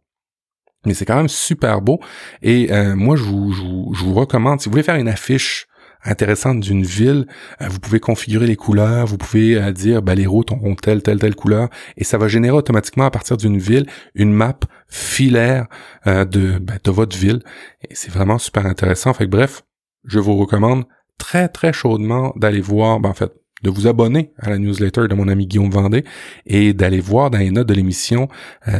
Mais 0.87 0.95
c'est 0.95 1.05
quand 1.05 1.17
même 1.17 1.29
super 1.29 1.83
beau. 1.83 2.01
Et 2.41 2.71
moi, 2.95 3.15
je, 3.15 3.23
vous, 3.23 3.53
je 3.53 4.03
vous 4.03 4.15
recommande, 4.15 4.63
si 4.63 4.69
vous 4.69 4.73
voulez 4.73 4.83
faire 4.83 4.95
une 4.95 5.09
affiche 5.09 5.67
intéressante 6.05 6.61
d'une 6.61 6.83
ville, 6.83 7.27
euh, 7.61 7.69
vous 7.69 7.81
pouvez 7.81 8.01
configurer 8.01 8.47
les 8.47 8.57
couleurs, 8.57 9.07
vous 9.07 9.19
pouvez 9.19 9.57
euh, 9.57 9.73
dire 9.73 10.03
ben, 10.03 10.15
les 10.15 10.27
routes 10.27 10.53
auront 10.53 10.75
telle, 10.75 11.03
telle, 11.03 11.19
telle 11.19 11.35
couleur, 11.35 11.69
et 11.97 12.05
ça 12.05 12.19
va 12.19 12.29
générer 12.29 12.57
automatiquement 12.57 13.05
à 13.05 13.11
partir 13.11 13.37
d'une 13.37 13.59
ville 13.59 13.87
une 14.15 14.33
map 14.33 14.59
filaire 14.89 15.67
euh, 16.07 16.25
de, 16.25 16.59
ben, 16.59 16.79
de 16.83 16.91
votre 16.91 17.17
ville. 17.17 17.41
Et 17.89 17.95
c'est 17.95 18.11
vraiment 18.11 18.39
super 18.39 18.67
intéressant. 18.67 19.13
Fait 19.15 19.27
bref, 19.27 19.63
je 20.05 20.19
vous 20.19 20.37
recommande 20.37 20.85
très 21.19 21.49
très 21.49 21.73
chaudement 21.73 22.33
d'aller 22.37 22.61
voir, 22.61 23.01
ben, 23.01 23.11
en 23.11 23.15
fait, 23.15 23.33
de 23.63 23.71
vous 23.71 23.87
abonner 23.87 24.33
à 24.39 24.51
la 24.51 24.59
newsletter 24.59 25.09
de 25.09 25.15
mon 25.15 25.29
ami 25.29 25.47
Guillaume 25.47 25.71
Vendée 25.71 26.05
et 26.47 26.73
d'aller 26.73 27.01
voir 27.01 27.31
dans 27.31 27.39
les 27.39 27.51
notes 27.51 27.69
de 27.69 27.75
l'émission 27.75 28.29
euh, 28.69 28.79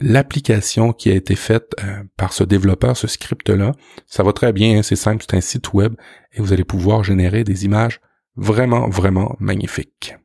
l'application 0.00 0.92
qui 0.92 1.10
a 1.10 1.14
été 1.14 1.34
faite 1.34 1.72
euh, 1.82 2.02
par 2.16 2.32
ce 2.32 2.44
développeur, 2.44 2.96
ce 2.96 3.06
script-là. 3.06 3.72
Ça 4.06 4.22
va 4.22 4.32
très 4.32 4.52
bien, 4.52 4.78
hein, 4.78 4.82
c'est 4.82 4.96
simple, 4.96 5.24
c'est 5.28 5.36
un 5.36 5.40
site 5.40 5.72
web 5.72 5.94
et 6.32 6.40
vous 6.40 6.52
allez 6.52 6.64
pouvoir 6.64 7.04
générer 7.04 7.44
des 7.44 7.64
images 7.64 8.00
vraiment, 8.36 8.88
vraiment 8.88 9.36
magnifiques. 9.40 10.16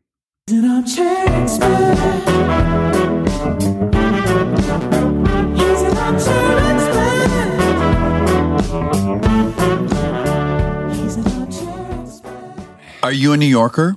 You 13.15 13.33
a 13.33 13.37
New 13.37 13.47
Yorker? 13.47 13.95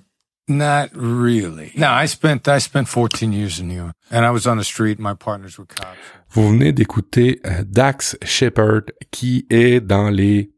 Not 0.48 0.90
really. 0.94 1.72
No, 1.76 1.88
I 1.88 2.06
spent 2.06 2.48
I 2.48 2.58
spent 2.58 2.88
14 2.88 3.32
years 3.32 3.60
in 3.60 3.68
New 3.68 3.76
York, 3.76 3.94
and 4.10 4.24
I 4.24 4.30
was 4.30 4.46
on 4.46 4.56
the 4.56 4.64
street. 4.64 4.98
My 4.98 5.14
partners 5.14 5.58
were 5.58 5.66
cops. 5.66 5.98
Vous 6.30 6.48
venez 6.50 6.72
d'écouter 6.72 7.40
euh, 7.44 7.64
Dax 7.66 8.16
Shepard, 8.22 8.82
qui 9.10 9.46
est 9.50 9.80
dans 9.80 10.08
les, 10.08 10.50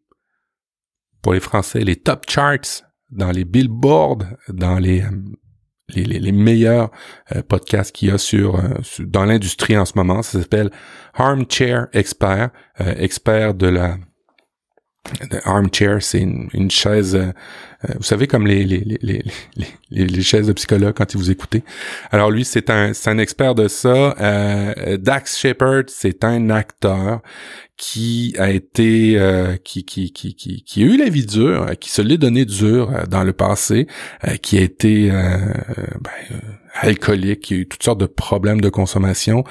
pour 1.23 1.33
les 1.33 1.41
Français, 1.41 1.81
les 1.81 1.97
top 1.97 2.29
charts, 2.29 2.83
dans 3.11 3.33
les 3.33 3.45
billboards, 3.45 4.25
dans 4.49 4.79
les 4.79 5.03
euh, 5.03 5.11
les, 5.95 6.05
les, 6.05 6.19
les, 6.19 6.33
meilleurs 6.33 6.91
euh, 7.35 7.43
podcasts 7.43 7.95
qu'il 7.95 8.09
y 8.09 8.13
a 8.13 8.19
sur, 8.19 8.57
euh, 8.57 8.69
dans 9.01 9.25
l'industrie 9.25 9.77
en 9.77 9.85
ce 9.85 9.93
moment. 9.97 10.23
Ça 10.23 10.41
s'appelle 10.41 10.71
Armchair 11.15 11.89
Expert, 11.93 12.51
euh, 12.81 12.95
expert 12.97 13.55
de 13.55 13.67
la 13.67 13.97
armchair, 15.45 16.03
c'est 16.03 16.21
une, 16.21 16.71
chaise, 16.71 17.15
euh, 17.17 17.33
euh, 17.85 17.95
vous 17.97 18.03
savez, 18.03 18.27
comme 18.27 18.47
les, 18.47 18.65
les, 18.65 18.85
les, 18.85 19.25
les, 19.91 20.07
les 20.07 20.23
chaises 20.23 20.47
de 20.47 20.53
psychologue 20.53 20.95
quand 20.95 21.13
ils 21.15 21.17
vous 21.17 21.31
écoutez. 21.31 21.65
Alors 22.11 22.31
lui, 22.31 22.45
c'est 22.45 22.71
un, 22.71 22.93
un 23.07 23.19
expert 23.19 23.55
de 23.55 23.69
ça. 23.69 24.15
Euh, 24.21 24.97
Dax 24.99 25.39
Shepard, 25.39 25.85
c'est 25.89 26.25
un 26.25 26.51
acteur 26.51 27.23
qui 27.77 28.35
a 28.39 28.51
été, 28.51 29.19
qui, 29.65 29.85
qui, 29.87 30.13
qui, 30.13 30.35
qui, 30.35 30.63
qui, 30.63 30.83
a 30.83 30.87
eu 30.87 30.99
la 30.99 31.09
vie 31.09 31.25
dure, 31.25 31.67
qui 31.81 31.89
se 31.91 32.03
l'est 32.03 32.19
donné 32.19 32.45
dur 32.45 32.93
dans 33.09 33.25
le 33.25 33.33
passé, 33.33 33.87
qui 34.43 34.59
a 34.59 34.61
été 34.61 35.09
ben, 35.09 36.13
alcoolique, 36.75 37.41
qui 37.41 37.55
a 37.55 37.57
eu 37.57 37.67
toutes 37.67 37.83
sortes 37.83 38.01
de 38.01 38.05
problèmes 38.05 38.61
de 38.61 38.69
consommation. 38.69 39.45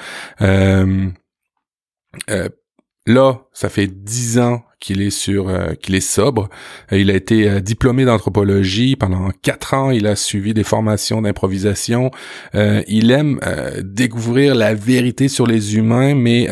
Là, 3.06 3.40
ça 3.52 3.68
fait 3.68 3.88
dix 3.88 4.38
ans 4.38 4.62
qu'il 4.80 5.02
est 5.02 5.10
sur 5.10 5.48
euh, 5.48 5.74
qu'il 5.74 5.94
est 5.94 6.00
sobre. 6.00 6.48
il 6.90 7.10
a 7.10 7.14
été 7.14 7.60
diplômé 7.60 8.04
d'anthropologie 8.04 8.96
pendant 8.96 9.30
quatre 9.42 9.74
ans. 9.74 9.90
Il 9.90 10.06
a 10.06 10.16
suivi 10.16 10.54
des 10.54 10.64
formations 10.64 11.22
d'improvisation. 11.22 12.10
il 12.54 13.10
aime 13.10 13.40
découvrir 13.82 14.54
la 14.54 14.74
vérité 14.74 15.28
sur 15.28 15.46
les 15.46 15.76
humains, 15.76 16.14
mais 16.14 16.48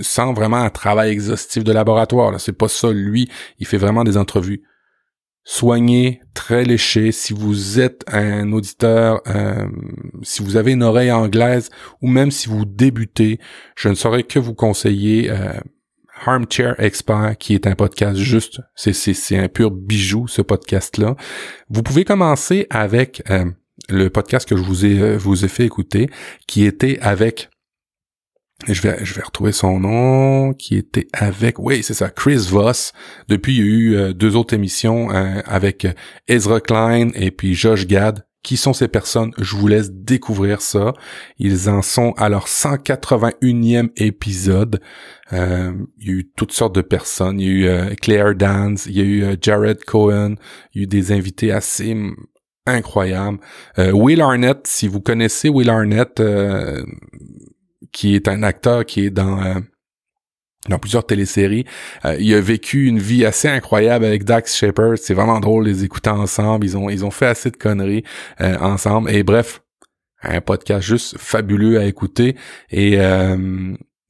sans 0.00 0.32
vraiment 0.32 0.58
un 0.58 0.70
travail 0.70 1.10
exhaustif 1.10 1.64
de 1.64 1.72
laboratoire. 1.72 2.40
C'est 2.40 2.52
pas 2.52 2.68
ça 2.68 2.90
lui. 2.92 3.28
Il 3.58 3.66
fait 3.66 3.78
vraiment 3.78 4.04
des 4.04 4.16
entrevues 4.16 4.62
soigné, 5.44 6.20
très 6.34 6.64
léché. 6.64 7.12
Si 7.12 7.32
vous 7.32 7.80
êtes 7.80 8.04
un 8.06 8.52
auditeur, 8.52 9.20
euh, 9.26 9.66
si 10.22 10.42
vous 10.42 10.56
avez 10.56 10.72
une 10.72 10.82
oreille 10.82 11.12
anglaise 11.12 11.70
ou 12.02 12.08
même 12.08 12.30
si 12.30 12.48
vous 12.48 12.64
débutez, 12.64 13.38
je 13.76 13.88
ne 13.88 13.94
saurais 13.94 14.22
que 14.22 14.38
vous 14.38 14.54
conseiller 14.54 15.30
euh, 15.30 15.58
Armchair 16.24 16.74
Expert, 16.78 17.36
qui 17.38 17.54
est 17.54 17.66
un 17.66 17.74
podcast 17.74 18.18
juste, 18.18 18.60
c'est 18.74 19.38
un 19.38 19.48
pur 19.48 19.70
bijou 19.70 20.28
ce 20.28 20.42
podcast-là. 20.42 21.16
Vous 21.68 21.82
pouvez 21.82 22.04
commencer 22.04 22.66
avec 22.70 23.22
euh, 23.30 23.46
le 23.88 24.10
podcast 24.10 24.48
que 24.48 24.56
je 24.56 24.62
vous 24.62 24.84
ai 24.84 24.98
euh, 24.98 25.16
vous 25.16 25.44
ai 25.44 25.48
fait 25.48 25.64
écouter, 25.64 26.10
qui 26.46 26.64
était 26.64 26.98
avec 27.00 27.48
je 28.68 28.82
vais, 28.82 29.02
je 29.02 29.14
vais 29.14 29.22
retrouver 29.22 29.52
son 29.52 29.80
nom, 29.80 30.52
qui 30.52 30.76
était 30.76 31.08
avec, 31.14 31.58
oui, 31.58 31.82
c'est 31.82 31.94
ça, 31.94 32.10
Chris 32.10 32.46
Voss. 32.50 32.92
Depuis, 33.28 33.56
il 33.56 33.58
y 33.58 33.62
a 33.62 33.64
eu 33.64 33.96
euh, 33.96 34.12
deux 34.12 34.36
autres 34.36 34.52
émissions 34.52 35.08
avec 35.08 35.86
Ezra 36.28 36.60
Klein 36.60 37.08
et 37.14 37.30
puis 37.30 37.54
Josh 37.54 37.86
Gad. 37.86 38.26
Qui 38.42 38.56
sont 38.56 38.72
ces 38.72 38.88
personnes? 38.88 39.32
Je 39.38 39.54
vous 39.54 39.68
laisse 39.68 39.90
découvrir 39.90 40.62
ça. 40.62 40.94
Ils 41.38 41.68
en 41.68 41.82
sont 41.82 42.12
à 42.16 42.28
leur 42.28 42.46
181e 42.46 43.90
épisode. 43.96 44.80
Euh, 45.32 45.72
il 45.98 46.06
y 46.06 46.10
a 46.10 46.14
eu 46.14 46.30
toutes 46.36 46.52
sortes 46.52 46.74
de 46.74 46.80
personnes. 46.80 47.38
Il 47.38 47.60
y 47.60 47.68
a 47.68 47.92
eu 47.92 47.96
Claire 47.96 48.34
Dance, 48.34 48.86
il 48.86 48.96
y 48.96 49.00
a 49.00 49.04
eu 49.04 49.36
Jared 49.40 49.84
Cohen, 49.84 50.36
il 50.72 50.78
y 50.78 50.80
a 50.80 50.84
eu 50.84 50.86
des 50.86 51.12
invités 51.12 51.52
assez 51.52 51.94
incroyables. 52.66 53.38
Will 53.76 54.22
Arnett, 54.22 54.66
si 54.66 54.88
vous 54.88 55.00
connaissez 55.00 55.48
Will 55.48 55.68
Arnett, 55.68 56.20
qui 57.92 58.14
est 58.14 58.28
un 58.28 58.42
acteur 58.42 58.84
qui 58.84 59.06
est 59.06 59.10
dans 59.10 59.42
euh, 59.42 59.60
dans 60.68 60.78
plusieurs 60.78 61.06
téléséries. 61.06 61.64
Euh, 62.04 62.16
il 62.18 62.34
a 62.34 62.40
vécu 62.40 62.86
une 62.86 62.98
vie 62.98 63.24
assez 63.24 63.48
incroyable 63.48 64.04
avec 64.04 64.24
Dax 64.24 64.56
Shepard. 64.56 64.98
C'est 64.98 65.14
vraiment 65.14 65.40
drôle 65.40 65.64
les 65.64 65.84
écouter 65.84 66.10
ensemble. 66.10 66.66
Ils 66.66 66.76
ont 66.76 66.90
ils 66.90 67.04
ont 67.04 67.10
fait 67.10 67.26
assez 67.26 67.50
de 67.50 67.56
conneries 67.56 68.04
euh, 68.40 68.58
ensemble. 68.58 69.10
Et 69.10 69.22
bref, 69.22 69.62
un 70.22 70.40
podcast 70.40 70.86
juste 70.86 71.16
fabuleux 71.18 71.78
à 71.78 71.84
écouter. 71.84 72.36
Et 72.70 72.98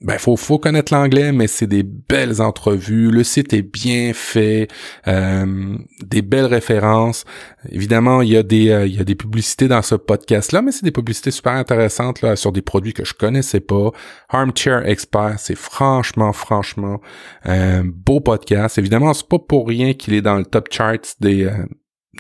ben 0.03 0.17
faut 0.19 0.37
faut 0.37 0.59
connaître 0.59 0.95
l'anglais 0.95 1.31
mais 1.31 1.47
c'est 1.47 1.67
des 1.67 1.83
belles 1.83 2.41
entrevues. 2.41 3.11
Le 3.11 3.23
site 3.23 3.53
est 3.53 3.63
bien 3.63 4.13
fait 4.15 4.69
euh, 5.07 5.77
des 6.03 6.23
belles 6.23 6.47
références. 6.47 7.25
Évidemment 7.69 8.23
il 8.23 8.31
y 8.31 8.37
a 8.37 8.43
des 8.43 8.71
euh, 8.71 8.87
il 8.87 8.97
y 8.97 9.01
a 9.01 9.05
des 9.05 9.15
publicités 9.15 9.69
dans 9.69 9.83
ce 9.83 9.95
podcast 9.95 10.53
là 10.53 10.63
mais 10.63 10.73
c'est 10.73 10.85
des 10.85 10.91
publicités 10.91 11.31
super 11.31 11.53
intéressantes 11.53 12.23
là 12.23 12.35
sur 12.35 12.51
des 12.51 12.63
produits 12.63 12.95
que 12.95 13.05
je 13.05 13.13
connaissais 13.13 13.61
pas. 13.61 13.91
Armchair 14.31 14.87
Expert 14.87 15.35
c'est 15.39 15.55
franchement 15.55 16.33
franchement 16.33 17.01
un 17.45 17.85
beau 17.85 18.21
podcast. 18.21 18.79
Évidemment 18.79 19.13
c'est 19.13 19.29
pas 19.29 19.39
pour 19.39 19.69
rien 19.69 19.93
qu'il 19.93 20.15
est 20.15 20.23
dans 20.23 20.37
le 20.37 20.47
top 20.47 20.73
charts 20.73 21.17
des 21.21 21.45
euh, 21.45 21.67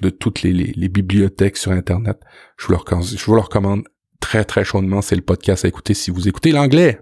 de 0.02 0.10
toutes 0.10 0.42
les, 0.42 0.52
les, 0.52 0.72
les, 0.76 0.88
bibliothèques 0.88 1.56
sur 1.56 1.72
internet. 1.72 2.20
Je 2.56 2.66
vous 2.66 2.72
le 2.72 2.78
je 3.02 3.24
vous 3.24 3.34
le 3.34 3.40
recommande 3.40 3.84
très 4.20 4.44
très 4.44 4.64
chaudement. 4.64 5.00
C'est 5.02 5.16
le 5.16 5.22
podcast 5.22 5.64
à 5.64 5.68
écouter 5.68 5.94
si 5.94 6.10
vous 6.10 6.28
écoutez 6.28 6.52
l'anglais 6.52 7.00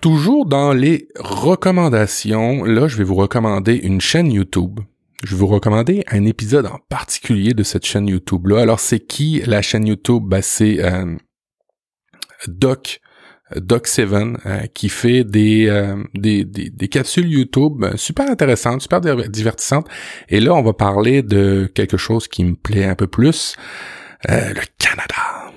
Toujours 0.00 0.46
dans 0.46 0.72
les 0.72 1.06
recommandations, 1.16 2.64
là 2.64 2.88
je 2.88 2.96
vais 2.96 3.04
vous 3.04 3.14
recommander 3.14 3.76
une 3.76 4.00
chaîne 4.00 4.32
YouTube. 4.32 4.80
Je 5.22 5.30
vais 5.30 5.38
vous 5.38 5.46
recommander 5.46 6.02
un 6.08 6.24
épisode 6.24 6.66
en 6.66 6.80
particulier 6.88 7.54
de 7.54 7.62
cette 7.62 7.86
chaîne 7.86 8.08
YouTube 8.08 8.48
là. 8.48 8.62
Alors 8.62 8.80
c'est 8.80 8.98
qui 8.98 9.42
la 9.46 9.62
chaîne 9.62 9.86
YouTube? 9.86 10.24
Ben 10.26 10.42
c'est 10.42 10.82
euh, 10.84 11.14
Doc 12.48 13.00
Doc7 13.56 14.36
euh, 14.46 14.66
qui 14.74 14.88
fait 14.88 15.24
euh, 15.24 15.96
des, 16.14 16.44
des, 16.44 16.70
des, 16.70 16.88
capsules 16.88 17.28
YouTube 17.28 17.84
euh, 17.84 17.96
super 17.96 18.30
intéressantes, 18.30 18.82
super 18.82 19.00
divertissantes. 19.00 19.86
Et 20.28 20.40
là, 20.40 20.54
on 20.54 20.62
va 20.62 20.72
parler 20.72 21.22
de 21.22 21.70
quelque 21.74 21.96
chose 21.96 22.28
qui 22.28 22.44
me 22.44 22.54
plaît 22.54 22.84
un 22.84 22.94
peu 22.94 23.06
plus, 23.06 23.56
le 24.28 24.62
Canada. 24.78 25.52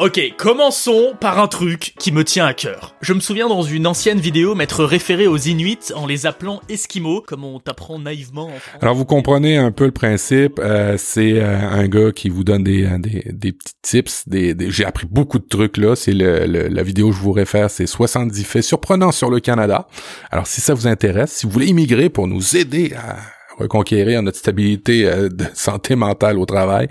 Ok, 0.00 0.20
commençons 0.36 1.14
par 1.20 1.40
un 1.40 1.48
truc 1.48 1.92
qui 1.98 2.12
me 2.12 2.22
tient 2.22 2.46
à 2.46 2.54
cœur. 2.54 2.94
Je 3.00 3.12
me 3.12 3.18
souviens 3.18 3.48
dans 3.48 3.62
une 3.62 3.84
ancienne 3.84 4.20
vidéo 4.20 4.54
m'être 4.54 4.84
référé 4.84 5.26
aux 5.26 5.36
Inuits 5.36 5.92
en 5.92 6.06
les 6.06 6.24
appelant 6.24 6.60
Esquimaux, 6.68 7.20
comme 7.20 7.42
on 7.42 7.58
t'apprend 7.58 7.98
naïvement. 7.98 8.48
Alors 8.80 8.94
vous 8.94 9.04
comprenez 9.04 9.56
un 9.56 9.72
peu 9.72 9.86
le 9.86 9.90
principe, 9.90 10.60
euh, 10.60 10.94
c'est 10.96 11.40
euh, 11.40 11.58
un 11.58 11.88
gars 11.88 12.12
qui 12.12 12.28
vous 12.28 12.44
donne 12.44 12.62
des, 12.62 12.86
des, 13.00 13.24
des 13.32 13.50
petits 13.50 13.74
tips, 13.82 14.28
des, 14.28 14.54
j'ai 14.70 14.84
appris 14.84 15.08
beaucoup 15.10 15.40
de 15.40 15.48
trucs 15.48 15.76
là, 15.76 15.96
c'est 15.96 16.12
le, 16.12 16.46
la 16.46 16.82
vidéo 16.84 17.08
que 17.08 17.16
je 17.16 17.20
vous 17.20 17.32
réfère, 17.32 17.68
c'est 17.68 17.88
70 17.88 18.44
faits 18.44 18.62
surprenants 18.62 19.10
sur 19.10 19.30
le 19.30 19.40
Canada. 19.40 19.88
Alors 20.30 20.46
si 20.46 20.60
ça 20.60 20.74
vous 20.74 20.86
intéresse, 20.86 21.32
si 21.32 21.46
vous 21.46 21.50
voulez 21.50 21.66
immigrer 21.66 22.08
pour 22.08 22.28
nous 22.28 22.56
aider 22.56 22.92
à 22.94 23.16
reconquérir 23.58 24.22
notre 24.22 24.38
stabilité 24.38 25.08
euh, 25.08 25.28
de 25.28 25.44
santé 25.54 25.96
mentale 25.96 26.38
au 26.38 26.46
travail, 26.46 26.86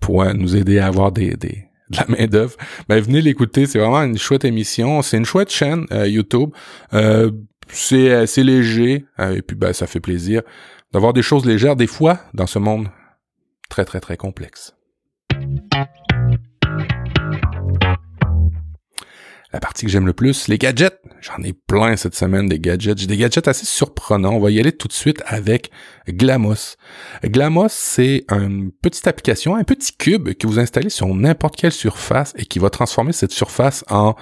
pour 0.00 0.22
nous 0.34 0.56
aider 0.56 0.78
à 0.78 0.86
avoir 0.86 1.12
des, 1.12 1.36
des 1.36 1.69
de 1.90 1.96
la 1.96 2.06
main 2.08 2.26
d'œuvre, 2.26 2.56
ben 2.88 3.00
venez 3.00 3.20
l'écouter. 3.20 3.66
C'est 3.66 3.78
vraiment 3.78 4.02
une 4.02 4.18
chouette 4.18 4.44
émission. 4.44 5.02
C'est 5.02 5.16
une 5.16 5.24
chouette 5.24 5.50
chaîne 5.50 5.86
euh, 5.92 6.06
YouTube. 6.08 6.50
Euh, 6.94 7.30
c'est 7.68 8.12
assez 8.12 8.42
léger 8.42 9.04
euh, 9.18 9.36
et 9.36 9.42
puis 9.42 9.56
ben 9.56 9.72
ça 9.72 9.86
fait 9.86 10.00
plaisir 10.00 10.42
d'avoir 10.92 11.12
des 11.12 11.22
choses 11.22 11.44
légères 11.44 11.76
des 11.76 11.86
fois 11.86 12.20
dans 12.34 12.46
ce 12.46 12.58
monde 12.58 12.88
très 13.68 13.84
très 13.84 14.00
très 14.00 14.16
complexe. 14.16 14.74
La 19.52 19.60
partie 19.60 19.84
que 19.84 19.90
j'aime 19.90 20.06
le 20.06 20.12
plus, 20.12 20.48
les 20.48 20.58
gadgets. 20.58 21.00
J'en 21.20 21.42
ai 21.42 21.52
plein 21.52 21.96
cette 21.96 22.14
semaine 22.14 22.46
des 22.46 22.60
gadgets. 22.60 22.98
J'ai 22.98 23.06
des 23.06 23.16
gadgets 23.16 23.48
assez 23.48 23.66
surprenants. 23.66 24.34
On 24.34 24.40
va 24.40 24.50
y 24.50 24.60
aller 24.60 24.72
tout 24.72 24.88
de 24.88 24.92
suite 24.92 25.22
avec 25.26 25.70
Glamos. 26.08 26.76
Glamos, 27.24 27.68
c'est 27.68 28.24
une 28.30 28.70
petite 28.70 29.06
application, 29.06 29.56
un 29.56 29.64
petit 29.64 29.92
cube 29.96 30.34
que 30.34 30.46
vous 30.46 30.58
installez 30.58 30.90
sur 30.90 31.08
n'importe 31.14 31.56
quelle 31.56 31.72
surface 31.72 32.32
et 32.36 32.44
qui 32.44 32.58
va 32.58 32.70
transformer 32.70 33.12
cette 33.12 33.32
surface 33.32 33.84
en 33.88 34.14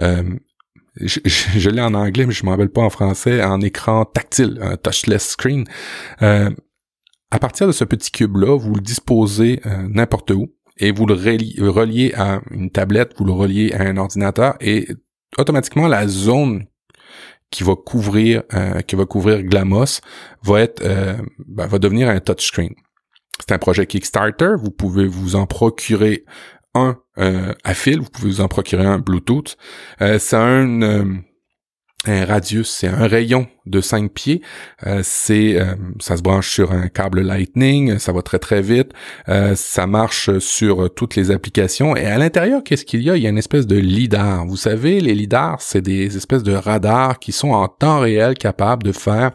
euh, 0.00 0.22
je, 0.96 1.70
l'ai 1.70 1.80
en 1.80 1.94
anglais, 1.94 2.26
mais 2.26 2.32
je 2.32 2.44
m'en 2.44 2.52
rappelle 2.52 2.70
pas 2.70 2.82
en 2.82 2.90
français, 2.90 3.42
en 3.42 3.60
écran 3.60 4.04
tactile, 4.04 4.58
un 4.60 4.76
touchless 4.76 5.30
screen. 5.30 5.64
Euh, 6.22 6.50
à 7.30 7.38
partir 7.38 7.66
de 7.66 7.72
ce 7.72 7.84
petit 7.84 8.10
cube-là, 8.10 8.58
vous 8.58 8.74
le 8.74 8.80
disposez 8.80 9.60
euh, 9.66 9.86
n'importe 9.88 10.32
où 10.32 10.52
et 10.80 10.92
vous 10.92 11.06
le 11.06 11.14
reliez 11.14 12.12
à 12.16 12.40
une 12.50 12.70
tablette, 12.70 13.12
vous 13.18 13.24
le 13.24 13.32
reliez 13.32 13.72
à 13.72 13.82
un 13.82 13.96
ordinateur 13.96 14.56
et 14.60 14.88
automatiquement 15.38 15.86
la 15.86 16.08
zone 16.08 16.64
qui 17.50 17.64
va 17.64 17.74
couvrir 17.76 18.42
euh, 18.54 18.80
qui 18.80 18.96
va 18.96 19.04
couvrir 19.04 19.42
Glamos 19.42 20.00
va 20.42 20.60
être 20.60 20.82
euh, 20.84 21.16
ben, 21.46 21.66
va 21.66 21.78
devenir 21.78 22.08
un 22.08 22.20
touchscreen. 22.20 22.74
C'est 23.40 23.52
un 23.52 23.58
projet 23.58 23.86
Kickstarter, 23.86 24.54
vous 24.58 24.70
pouvez 24.70 25.06
vous 25.06 25.36
en 25.36 25.46
procurer 25.46 26.24
un 26.74 26.98
euh, 27.18 27.52
à 27.64 27.74
fil, 27.74 28.00
vous 28.00 28.10
pouvez 28.10 28.30
vous 28.30 28.40
en 28.40 28.48
procurer 28.48 28.86
un 28.86 28.98
Bluetooth. 28.98 29.56
c'est 29.98 30.36
un 30.36 31.22
un 32.06 32.24
radius, 32.24 32.70
c'est 32.70 32.88
un 32.88 33.06
rayon 33.06 33.46
de 33.66 33.82
5 33.82 34.10
pieds. 34.10 34.40
Euh, 34.86 35.00
c'est, 35.04 35.60
euh, 35.60 35.74
ça 36.00 36.16
se 36.16 36.22
branche 36.22 36.50
sur 36.50 36.72
un 36.72 36.88
câble 36.88 37.20
Lightning, 37.20 37.98
ça 37.98 38.12
va 38.12 38.22
très 38.22 38.38
très 38.38 38.62
vite. 38.62 38.92
Euh, 39.28 39.54
ça 39.54 39.86
marche 39.86 40.38
sur 40.38 40.92
toutes 40.94 41.14
les 41.14 41.30
applications. 41.30 41.94
Et 41.96 42.06
à 42.06 42.16
l'intérieur, 42.16 42.64
qu'est-ce 42.64 42.86
qu'il 42.86 43.02
y 43.02 43.10
a? 43.10 43.16
Il 43.16 43.22
y 43.22 43.26
a 43.26 43.30
une 43.30 43.36
espèce 43.36 43.66
de 43.66 43.76
lidar. 43.76 44.46
Vous 44.46 44.56
savez, 44.56 45.00
les 45.00 45.14
lidars, 45.14 45.60
c'est 45.60 45.82
des 45.82 46.16
espèces 46.16 46.42
de 46.42 46.54
radars 46.54 47.18
qui 47.18 47.32
sont 47.32 47.50
en 47.50 47.68
temps 47.68 48.00
réel 48.00 48.34
capables 48.34 48.82
de 48.82 48.92
faire 48.92 49.32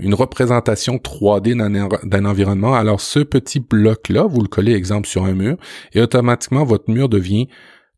une 0.00 0.14
représentation 0.14 0.96
3D 0.96 1.56
d'un 2.04 2.24
environnement. 2.24 2.74
Alors 2.74 3.00
ce 3.00 3.20
petit 3.20 3.58
bloc-là, 3.60 4.24
vous 4.24 4.40
le 4.40 4.48
collez 4.48 4.72
exemple 4.72 5.08
sur 5.08 5.24
un 5.24 5.32
mur, 5.32 5.56
et 5.92 6.00
automatiquement 6.00 6.64
votre 6.64 6.90
mur 6.90 7.08
devient 7.08 7.48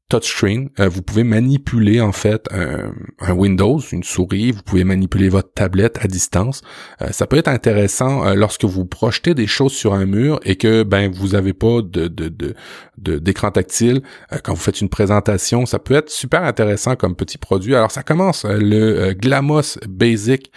touchscreen. 0.09 0.71
Euh, 0.81 0.89
vous 0.89 1.03
pouvez 1.03 1.23
manipuler 1.23 2.01
en 2.01 2.13
fait 2.13 2.47
un, 2.51 2.93
un, 3.21 3.33
Windows, 3.35 3.79
une 3.93 4.03
souris. 4.03 4.53
Vous 4.53 4.63
pouvez 4.63 4.85
manipuler 4.85 5.29
votre 5.29 5.53
tablette 5.53 5.99
à 6.03 6.09
distance. 6.09 6.63
Euh, 7.03 7.09
ça 7.11 7.27
peut 7.27 7.37
être 7.37 7.49
intéressant 7.49 8.27
euh, 8.27 8.35
lorsque 8.35 8.65
vous 8.65 8.87
projetez 8.87 9.35
des 9.35 9.47
choses 9.47 9.73
sur 9.73 9.93
un 9.93 10.07
mur 10.07 10.41
et 10.45 10.57
que 10.57 10.83
ben 10.83 11.13
vous 11.13 11.35
avez 11.35 11.53
pas 11.53 11.83
de 11.83 12.09
de 12.09 12.55
d'écran 12.97 13.51
tactile 13.51 14.03
quand 14.43 14.55
vous 14.55 14.61
faites 14.61 14.81
une 14.81 14.89
présentation. 14.89 15.67
Ça 15.67 15.79
peut 15.79 15.95
être 15.95 16.11
super 16.11 16.43
intéressant 16.43 16.97
comme 16.97 17.15
petit 17.15 17.39
produit. 17.39 17.75
Alors 17.75 17.91
ça 17.91 18.03
commence 18.03 18.45
le 18.45 19.13
Glamos 19.13 19.79
Basic 19.89 20.51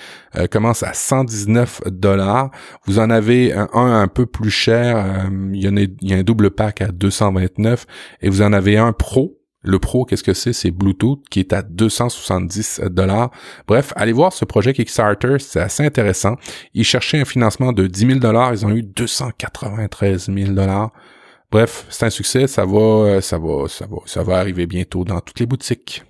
commence 0.49 0.81
à 0.81 0.93
119 0.93 1.81
dollars. 1.87 2.49
Vous 2.87 2.97
en 2.97 3.09
avez 3.11 3.53
un, 3.53 3.67
un, 3.73 4.07
peu 4.07 4.25
plus 4.25 4.49
cher. 4.49 5.29
il 5.53 5.61
y 5.61 5.67
en 5.67 5.77
a, 5.77 5.81
il 5.81 5.97
y 6.01 6.13
a 6.13 6.17
un 6.17 6.23
double 6.23 6.49
pack 6.49 6.81
à 6.81 6.87
229 6.87 7.85
et 8.21 8.29
vous 8.29 8.41
en 8.41 8.53
avez 8.53 8.77
un 8.77 8.91
Pro 8.91 9.40
le 9.63 9.79
Pro, 9.79 10.05
qu'est-ce 10.05 10.23
que 10.23 10.33
c'est? 10.33 10.53
C'est 10.53 10.71
Bluetooth 10.71 11.23
qui 11.29 11.39
est 11.39 11.53
à 11.53 11.61
270 11.61 12.81
dollars. 12.89 13.29
Bref, 13.67 13.93
allez 13.95 14.11
voir 14.11 14.33
ce 14.33 14.43
projet 14.45 14.73
Kickstarter, 14.73 15.37
c'est 15.39 15.59
assez 15.59 15.85
intéressant. 15.85 16.35
Ils 16.73 16.83
cherchaient 16.83 17.19
un 17.19 17.25
financement 17.25 17.71
de 17.71 17.85
10 17.87 18.07
000 18.07 18.19
dollars, 18.19 18.53
ils 18.53 18.65
ont 18.65 18.71
eu 18.71 18.81
293 18.81 20.31
000 20.33 20.53
dollars. 20.53 20.91
Bref, 21.51 21.85
c'est 21.89 22.05
un 22.05 22.09
succès, 22.09 22.47
ça 22.47 22.65
va, 22.65 23.21
ça 23.21 23.37
va, 23.37 23.67
ça 23.67 23.85
va, 23.85 23.97
ça 24.05 24.23
va 24.23 24.39
arriver 24.39 24.65
bientôt 24.65 25.03
dans 25.03 25.19
toutes 25.19 25.39
les 25.39 25.45
boutiques. 25.45 26.03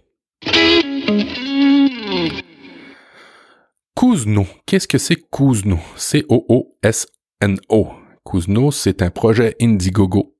Kuzno, 3.97 4.47
qu'est-ce 4.65 4.87
que 4.87 4.97
c'est 4.97 5.17
Kuzno? 5.29 5.77
C-O-O-S-N-O. 5.95 7.87
Kuzno, 8.23 8.71
c'est 8.71 9.01
un 9.01 9.09
projet 9.09 9.55
Indiegogo. 9.59 10.35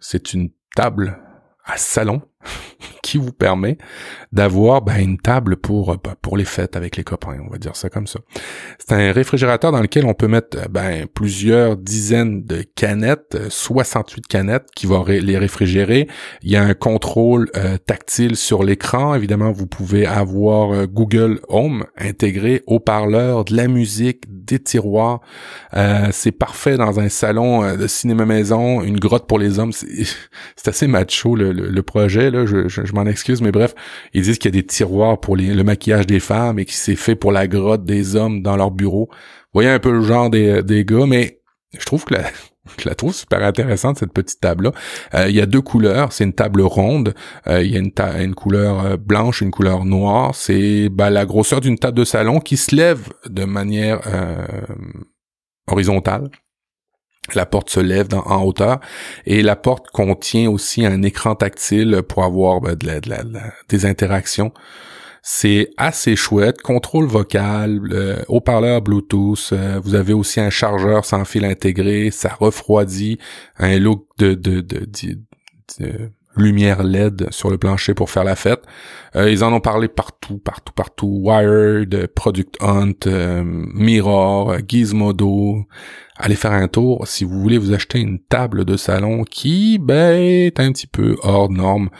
C'est 0.00 0.32
une 0.32 0.50
table 0.74 1.18
à 1.64 1.76
salon 1.76 2.22
qui 3.02 3.18
vous 3.18 3.32
permet 3.32 3.78
d'avoir 4.32 4.82
ben, 4.82 4.98
une 4.98 5.18
table 5.18 5.56
pour 5.56 5.92
euh, 5.92 5.96
pour 6.20 6.36
les 6.36 6.44
fêtes 6.44 6.76
avec 6.76 6.96
les 6.96 7.04
copains, 7.04 7.36
on 7.46 7.50
va 7.50 7.58
dire 7.58 7.76
ça 7.76 7.88
comme 7.88 8.06
ça. 8.06 8.20
C'est 8.78 8.94
un 8.94 9.12
réfrigérateur 9.12 9.72
dans 9.72 9.80
lequel 9.80 10.06
on 10.06 10.14
peut 10.14 10.28
mettre 10.28 10.58
euh, 10.58 10.68
ben, 10.68 11.06
plusieurs 11.06 11.76
dizaines 11.76 12.44
de 12.44 12.62
canettes, 12.74 13.36
68 13.48 14.18
euh, 14.18 14.22
canettes 14.28 14.66
qui 14.74 14.86
vont 14.86 15.04
les 15.04 15.38
réfrigérer. 15.38 16.08
Il 16.42 16.50
y 16.50 16.56
a 16.56 16.62
un 16.62 16.74
contrôle 16.74 17.50
tactile 17.86 18.36
sur 18.36 18.64
l'écran. 18.64 19.14
Évidemment, 19.14 19.52
vous 19.52 19.66
pouvez 19.66 20.06
avoir 20.06 20.86
Google 20.86 21.40
Home 21.48 21.84
intégré, 21.96 22.62
haut-parleur, 22.66 23.44
de 23.44 23.56
la 23.56 23.68
musique, 23.68 24.24
des 24.28 24.58
tiroirs. 24.58 25.20
c'est 26.10 26.32
parfait 26.32 26.76
dans 26.76 26.98
un 27.00 27.08
salon 27.08 27.76
de 27.76 27.86
cinéma 27.86 28.26
maison, 28.26 28.82
une 28.82 28.98
grotte 28.98 29.26
pour 29.26 29.38
les 29.38 29.58
hommes. 29.58 29.72
C'est 29.72 30.06
assez 30.66 30.86
macho 30.86 31.36
le, 31.36 31.82
projet. 31.82 32.30
Je, 32.44 32.92
m'en 32.92 33.06
excuse, 33.06 33.40
mais 33.40 33.52
bref, 33.52 33.74
ils 34.12 34.22
disent 34.22 34.38
qu'il 34.38 34.54
y 34.54 34.58
a 34.58 34.60
des 34.60 34.66
tiroirs 34.66 35.18
pour 35.20 35.36
le 35.36 35.62
maquillage 35.62 36.06
des 36.06 36.20
femmes 36.20 36.58
et 36.58 36.64
qui 36.64 36.74
s'est 36.74 36.96
fait 36.96 37.14
pour 37.14 37.32
la 37.32 37.46
grotte 37.46 37.84
des 37.84 38.16
hommes 38.16 38.42
dans 38.42 38.56
leur 38.56 38.70
bureau. 38.70 39.08
Vous 39.10 39.60
voyez 39.60 39.70
un 39.70 39.78
peu 39.78 39.92
le 39.92 40.02
genre 40.02 40.28
des, 40.28 40.62
des 40.62 40.84
gars, 40.84 41.06
mais 41.06 41.40
je 41.78 41.84
trouve 41.84 42.04
que 42.04 42.14
la, 42.14 42.24
je 42.78 42.88
la 42.88 42.94
trouve 42.94 43.14
super 43.14 43.42
intéressante 43.42 43.98
cette 43.98 44.12
petite 44.12 44.40
table 44.40 44.64
là. 44.64 44.72
Euh, 45.14 45.28
il 45.28 45.36
y 45.36 45.40
a 45.40 45.46
deux 45.46 45.60
couleurs, 45.60 46.12
c'est 46.12 46.24
une 46.24 46.32
table 46.32 46.62
ronde. 46.62 47.14
Euh, 47.46 47.62
il 47.62 47.70
y 47.72 47.76
a 47.76 48.22
une, 48.22 48.34
couleur 48.34 48.84
euh, 48.84 48.96
blanche, 48.96 49.40
une 49.40 49.50
couleur 49.50 49.84
noire. 49.84 50.34
C'est 50.34 50.88
bah, 50.88 51.10
la 51.10 51.24
grosseur 51.26 51.60
d'une 51.60 51.78
table 51.78 51.98
de 51.98 52.04
salon 52.04 52.40
qui 52.40 52.56
se 52.56 52.74
lève 52.74 53.08
de 53.28 53.44
manière 53.44 54.00
horizontale. 55.68 56.30
La 57.34 57.46
porte 57.46 57.70
se 57.70 57.80
lève 57.80 58.08
en 58.14 58.42
hauteur 58.44 58.80
et 59.24 59.42
la 59.42 59.56
porte 59.56 59.88
contient 59.90 60.50
aussi 60.50 60.86
un 60.86 61.02
écran 61.02 61.34
tactile 61.34 62.02
pour 62.08 62.24
avoir 62.24 62.60
ben, 62.60 62.74
de 62.74 62.86
des 63.68 63.86
interactions. 63.86 64.52
C'est 65.28 65.70
assez 65.76 66.14
chouette. 66.14 66.62
Contrôle 66.62 67.06
vocal, 67.06 67.80
euh, 67.90 68.22
haut-parleur 68.28 68.80
Bluetooth. 68.80 69.50
Euh, 69.52 69.80
vous 69.82 69.96
avez 69.96 70.12
aussi 70.12 70.38
un 70.38 70.50
chargeur 70.50 71.04
sans 71.04 71.24
fil 71.24 71.44
intégré. 71.44 72.12
Ça 72.12 72.28
refroidit. 72.38 73.18
Un 73.56 73.76
look 73.80 74.06
de, 74.18 74.34
de, 74.34 74.60
de, 74.60 74.86
de 75.80 76.12
lumière 76.36 76.82
LED 76.82 77.28
sur 77.30 77.50
le 77.50 77.58
plancher 77.58 77.94
pour 77.94 78.10
faire 78.10 78.24
la 78.24 78.36
fête. 78.36 78.62
Euh, 79.14 79.30
ils 79.30 79.42
en 79.44 79.52
ont 79.52 79.60
parlé 79.60 79.88
partout, 79.88 80.38
partout, 80.38 80.72
partout. 80.72 81.20
Wired, 81.22 82.08
Product 82.08 82.56
Hunt, 82.60 83.06
euh, 83.06 83.42
Mirror, 83.44 84.56
Gizmodo. 84.66 85.64
Allez 86.16 86.36
faire 86.36 86.52
un 86.52 86.68
tour 86.68 87.06
si 87.06 87.24
vous 87.24 87.40
voulez 87.40 87.58
vous 87.58 87.72
acheter 87.72 87.98
une 87.98 88.18
table 88.18 88.64
de 88.64 88.76
salon 88.76 89.24
qui, 89.24 89.78
ben, 89.78 90.14
est 90.14 90.60
un 90.60 90.72
petit 90.72 90.86
peu 90.86 91.16
hors 91.22 91.50
norme. 91.50 91.90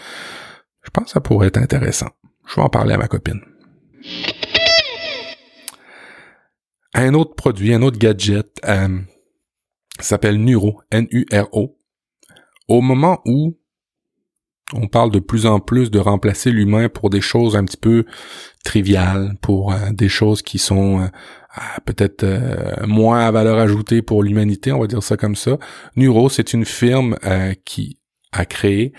Je 0.82 0.90
pense 0.90 1.04
que 1.04 1.10
ça 1.10 1.20
pourrait 1.20 1.48
être 1.48 1.58
intéressant. 1.58 2.10
Je 2.46 2.56
vais 2.56 2.62
en 2.62 2.68
parler 2.68 2.94
à 2.94 2.98
ma 2.98 3.08
copine. 3.08 3.40
Un 6.94 7.12
autre 7.12 7.34
produit, 7.34 7.74
un 7.74 7.82
autre 7.82 7.98
gadget, 7.98 8.48
euh, 8.66 8.98
s'appelle 9.98 10.42
Nuro, 10.42 10.80
N-U-R-O. 10.90 11.78
Au 12.68 12.80
moment 12.80 13.20
où 13.26 13.58
on 14.72 14.88
parle 14.88 15.10
de 15.10 15.20
plus 15.20 15.46
en 15.46 15.60
plus 15.60 15.90
de 15.90 15.98
remplacer 15.98 16.50
l'humain 16.50 16.88
pour 16.88 17.10
des 17.10 17.20
choses 17.20 17.56
un 17.56 17.64
petit 17.64 17.76
peu 17.76 18.04
triviales, 18.64 19.36
pour 19.40 19.72
euh, 19.72 19.90
des 19.92 20.08
choses 20.08 20.42
qui 20.42 20.58
sont 20.58 21.00
euh, 21.00 21.60
peut-être 21.84 22.24
euh, 22.24 22.86
moins 22.86 23.26
à 23.26 23.30
valeur 23.30 23.58
ajoutée 23.58 24.02
pour 24.02 24.22
l'humanité, 24.22 24.72
on 24.72 24.80
va 24.80 24.86
dire 24.86 25.02
ça 25.02 25.16
comme 25.16 25.36
ça. 25.36 25.58
Nuro, 25.94 26.28
c'est 26.28 26.52
une 26.52 26.64
firme 26.64 27.16
qui 27.64 27.98
a 28.32 28.44
créé 28.44 28.92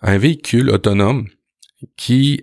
un 0.00 0.18
véhicule 0.18 0.70
autonome 0.70 1.26
qui 1.96 2.42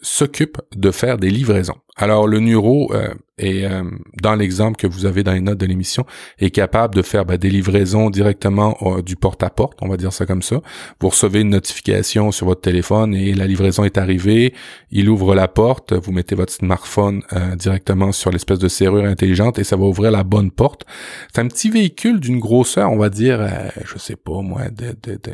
s'occupe 0.00 0.58
de 0.74 0.90
faire 0.90 1.18
des 1.18 1.30
livraisons. 1.30 1.76
Alors 1.96 2.26
le 2.26 2.40
Nuro 2.40 2.90
euh, 2.94 3.12
est 3.36 3.64
euh, 3.64 3.82
dans 4.22 4.34
l'exemple 4.34 4.76
que 4.78 4.86
vous 4.86 5.04
avez 5.04 5.22
dans 5.22 5.32
les 5.32 5.42
notes 5.42 5.58
de 5.58 5.66
l'émission 5.66 6.06
est 6.38 6.50
capable 6.50 6.94
de 6.94 7.02
faire 7.02 7.26
ben, 7.26 7.36
des 7.36 7.50
livraisons 7.50 8.08
directement 8.08 8.78
euh, 8.80 9.02
du 9.02 9.14
porte-à-porte, 9.14 9.78
on 9.82 9.88
va 9.88 9.98
dire 9.98 10.10
ça 10.10 10.24
comme 10.24 10.40
ça. 10.40 10.62
Vous 11.00 11.10
recevez 11.10 11.42
une 11.42 11.50
notification 11.50 12.32
sur 12.32 12.46
votre 12.46 12.62
téléphone 12.62 13.14
et 13.14 13.34
la 13.34 13.46
livraison 13.46 13.84
est 13.84 13.98
arrivée. 13.98 14.54
Il 14.90 15.10
ouvre 15.10 15.34
la 15.34 15.48
porte, 15.48 15.92
vous 15.92 16.12
mettez 16.12 16.34
votre 16.34 16.52
smartphone 16.52 17.22
directement 17.56 18.12
sur 18.12 18.30
l'espèce 18.30 18.58
de 18.58 18.68
serrure 18.68 19.04
intelligente 19.04 19.58
et 19.58 19.64
ça 19.64 19.76
va 19.76 19.84
ouvrir 19.84 20.10
la 20.10 20.24
bonne 20.24 20.50
porte. 20.50 20.84
C'est 21.32 21.40
un 21.40 21.48
petit 21.48 21.70
véhicule 21.70 22.20
d'une 22.20 22.38
grosseur, 22.38 22.90
on 22.90 22.96
va 22.96 23.10
dire, 23.10 23.46
je 23.84 23.98
sais 23.98 24.16
pas 24.16 24.40
moi, 24.40 24.68
de, 24.70 24.96
de, 25.02 25.14
de 25.14 25.32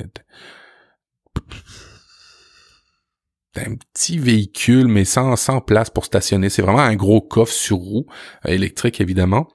un 3.56 3.74
petit 3.74 4.18
véhicule, 4.18 4.88
mais 4.88 5.04
sans, 5.04 5.37
sans 5.37 5.61
place 5.61 5.90
pour 5.90 6.04
stationner. 6.04 6.48
C'est 6.50 6.62
vraiment 6.62 6.80
un 6.80 6.96
gros 6.96 7.20
coffre 7.20 7.52
sur 7.52 7.78
roue, 7.78 8.06
euh, 8.46 8.52
électrique 8.52 9.00
évidemment. 9.00 9.48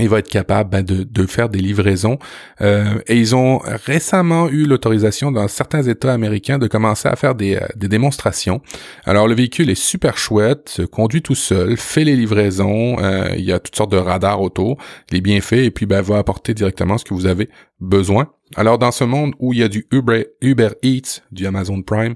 Il 0.00 0.08
va 0.08 0.20
être 0.20 0.30
capable 0.30 0.70
ben, 0.70 0.82
de, 0.82 1.26
faire 1.26 1.50
des 1.50 1.58
livraisons. 1.58 2.18
Euh, 2.62 2.98
et 3.08 3.18
ils 3.18 3.36
ont 3.36 3.58
récemment 3.58 4.48
eu 4.48 4.64
l'autorisation 4.64 5.30
dans 5.30 5.46
certains 5.48 5.82
États 5.82 6.14
américains 6.14 6.58
de 6.58 6.66
commencer 6.66 7.10
à 7.10 7.16
faire 7.16 7.34
des, 7.34 7.56
euh, 7.56 7.66
démonstrations. 7.76 8.62
Alors 9.04 9.28
le 9.28 9.34
véhicule 9.34 9.68
est 9.68 9.74
super 9.74 10.16
chouette, 10.16 10.70
se 10.70 10.82
conduit 10.82 11.20
tout 11.20 11.34
seul, 11.34 11.76
fait 11.76 12.04
les 12.04 12.16
livraisons. 12.16 12.96
il 13.36 13.44
y 13.44 13.52
a 13.52 13.58
toutes 13.58 13.76
sortes 13.76 13.92
de 13.92 13.98
radars 13.98 14.40
auto. 14.40 14.78
Il 15.10 15.18
est 15.18 15.20
bien 15.20 15.42
fait 15.42 15.66
et 15.66 15.70
puis 15.70 15.84
ben, 15.84 16.00
va 16.00 16.16
apporter 16.16 16.54
directement 16.54 16.96
ce 16.96 17.04
que 17.04 17.12
vous 17.12 17.26
avez 17.26 17.50
besoin. 17.78 18.32
Alors 18.56 18.78
dans 18.78 18.92
ce 18.92 19.04
monde 19.04 19.34
où 19.40 19.52
il 19.52 19.58
y 19.58 19.62
a 19.62 19.68
du 19.68 19.86
Uber, 19.92 20.26
Uber 20.40 20.70
Eats, 20.82 21.20
du 21.32 21.46
Amazon 21.46 21.82
Prime, 21.82 22.14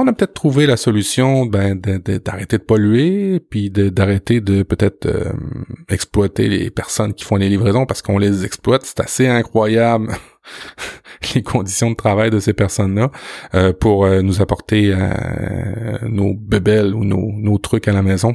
on 0.00 0.06
a 0.06 0.12
peut-être 0.12 0.32
trouvé 0.32 0.66
la 0.66 0.76
solution 0.76 1.44
ben, 1.44 1.78
d'arrêter 1.78 2.58
de, 2.58 2.62
polluer, 2.62 3.40
puis 3.40 3.70
d'arrêter 3.70 4.40
de, 4.40 4.62
peut-être 4.62 5.06
euh, 5.06 5.32
exploiter 5.88 6.48
les 6.48 6.70
personnes 6.70 7.12
qui 7.12 7.24
font 7.24 7.36
les 7.36 7.48
livraisons 7.48 7.84
parce 7.84 8.00
qu'on 8.00 8.18
les 8.18 8.44
exploite. 8.44 8.82
C'est 8.84 9.00
assez 9.00 9.28
incroyable 9.28 10.12
les 11.34 11.42
conditions 11.42 11.90
de 11.90 11.96
travail 11.96 12.30
de 12.30 12.40
ces 12.40 12.54
personnes-là 12.54 13.10
euh, 13.54 13.72
pour 13.72 14.04
euh, 14.04 14.22
nous 14.22 14.40
apporter 14.40 14.94
nos 16.02 16.34
bébelles 16.34 16.94
ou 16.94 17.04
nos, 17.04 17.32
nos, 17.32 17.58
trucs 17.58 17.86
à 17.86 17.92
la 17.92 18.02
maison. 18.02 18.34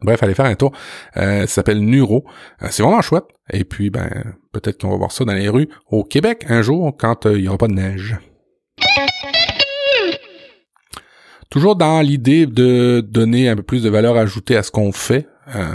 Bref, 0.00 0.22
allez 0.22 0.34
faire 0.34 0.46
un 0.46 0.54
tour. 0.54 0.72
ça 1.14 1.46
s'appelle 1.46 1.80
Nuro. 1.80 2.24
c'est 2.70 2.82
vraiment 2.82 3.02
chouette. 3.02 3.26
Et 3.52 3.64
puis, 3.64 3.90
ben, 3.90 4.34
peut-être 4.52 4.80
qu'on 4.80 4.90
va 4.90 4.96
voir 4.96 5.12
ça 5.12 5.24
dans 5.24 5.32
les 5.32 5.48
rues 5.48 5.68
au 5.90 6.02
Québec 6.02 6.44
un 6.48 6.62
jour 6.62 6.96
quand 6.96 7.26
il 7.26 7.42
y 7.42 7.48
aura 7.48 7.58
pas 7.58 7.68
de 7.68 7.74
neige. 7.74 8.16
Toujours 11.52 11.76
dans 11.76 12.00
l'idée 12.00 12.46
de 12.46 13.06
donner 13.06 13.50
un 13.50 13.56
peu 13.56 13.62
plus 13.62 13.82
de 13.82 13.90
valeur 13.90 14.16
ajoutée 14.16 14.56
à 14.56 14.62
ce 14.62 14.70
qu'on 14.70 14.90
fait, 14.90 15.28
euh, 15.54 15.66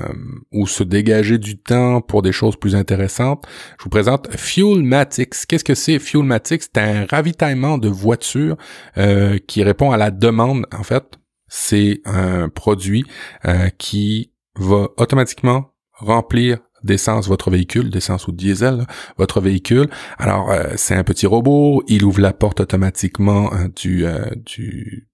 ou 0.51 0.65
se 0.65 0.81
dégager 0.81 1.37
du 1.37 1.55
temps 1.55 2.01
pour 2.01 2.23
des 2.23 2.31
choses 2.31 2.55
plus 2.55 2.75
intéressantes, 2.75 3.45
je 3.77 3.83
vous 3.83 3.91
présente 3.91 4.27
Fuelmatics. 4.35 5.45
Qu'est-ce 5.47 5.63
que 5.63 5.75
c'est 5.75 5.99
Fuelmatics? 5.99 6.63
C'est 6.63 6.79
un 6.79 7.05
ravitaillement 7.05 7.77
de 7.77 7.89
voitures 7.89 8.57
euh, 8.97 9.37
qui 9.45 9.61
répond 9.61 9.91
à 9.91 9.97
la 9.97 10.09
demande, 10.09 10.65
en 10.75 10.81
fait. 10.81 11.19
C'est 11.47 12.01
un 12.05 12.49
produit 12.49 13.05
euh, 13.45 13.69
qui 13.77 14.31
va 14.55 14.87
automatiquement 14.97 15.75
remplir 15.93 16.57
d'essence 16.83 17.27
votre 17.27 17.51
véhicule, 17.51 17.91
d'essence 17.91 18.27
ou 18.27 18.31
de 18.31 18.37
diesel, 18.37 18.87
votre 19.19 19.41
véhicule. 19.41 19.91
Alors, 20.17 20.49
euh, 20.49 20.73
c'est 20.75 20.95
un 20.95 21.03
petit 21.03 21.27
robot, 21.27 21.83
il 21.87 22.03
ouvre 22.03 22.21
la 22.21 22.33
porte 22.33 22.61
automatiquement 22.61 23.53
euh, 23.53 23.67
du, 23.75 24.05
du 24.43 25.07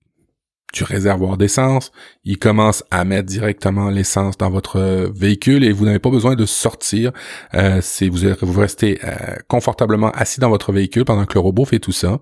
du 0.73 0.83
réservoir 0.83 1.37
d'essence, 1.37 1.91
il 2.25 2.39
commence 2.39 2.83
à 2.89 3.05
mettre 3.05 3.27
directement 3.27 3.89
l'essence 3.89 4.37
dans 4.37 4.49
votre 4.49 5.11
véhicule 5.13 5.63
et 5.63 5.71
vous 5.71 5.85
n'avez 5.85 5.99
pas 5.99 6.09
besoin 6.09 6.35
de 6.35 6.45
sortir. 6.45 7.11
Euh, 7.53 7.79
c'est 7.81 8.09
vous, 8.09 8.27
vous 8.41 8.59
restez 8.59 8.99
euh, 9.03 9.35
confortablement 9.47 10.09
assis 10.11 10.39
dans 10.39 10.49
votre 10.49 10.71
véhicule 10.71 11.05
pendant 11.05 11.25
que 11.25 11.35
le 11.35 11.41
robot 11.41 11.65
fait 11.65 11.79
tout 11.79 11.91
ça. 11.91 12.19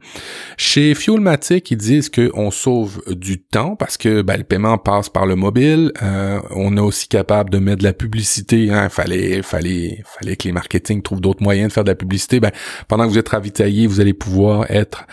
Chez 0.58 0.94
Fuelmatic, 0.96 1.72
ils 1.72 1.78
disent 1.78 2.10
qu'on 2.10 2.52
sauve 2.52 3.02
du 3.08 3.42
temps 3.42 3.76
parce 3.78 3.98
que 3.98 4.22
ben, 4.22 4.38
le 4.38 4.44
paiement 4.44 4.78
passe 4.78 5.08
par 5.08 5.26
le 5.26 5.36
mobile. 5.36 5.94
Euh, 6.04 6.42
on 6.52 6.76
est 6.76 6.82
aussi 6.82 7.08
capable 7.08 7.50
de 7.52 7.58
mettre 7.58 7.80
de 7.80 7.84
la 7.86 7.94
publicité. 7.94 8.70
Hein. 8.72 8.90
Fallait, 8.90 9.42
fallait, 9.44 10.04
fallait 10.06 10.36
que 10.36 10.44
les 10.44 10.52
marketing 10.52 11.02
trouvent 11.02 11.22
d'autres 11.22 11.42
moyens 11.42 11.70
de 11.70 11.74
faire 11.74 11.86
de 11.86 11.92
la 11.92 11.96
publicité. 11.96 12.42
Ben, 12.42 12.52
pendant 12.90 13.06
que 13.06 13.12
vous 13.12 13.18
êtes 13.18 13.30
ravitaillé, 13.30 13.88
vous 13.88 14.02
allez 14.02 14.14
pouvoir 14.14 14.70
être 14.70 15.06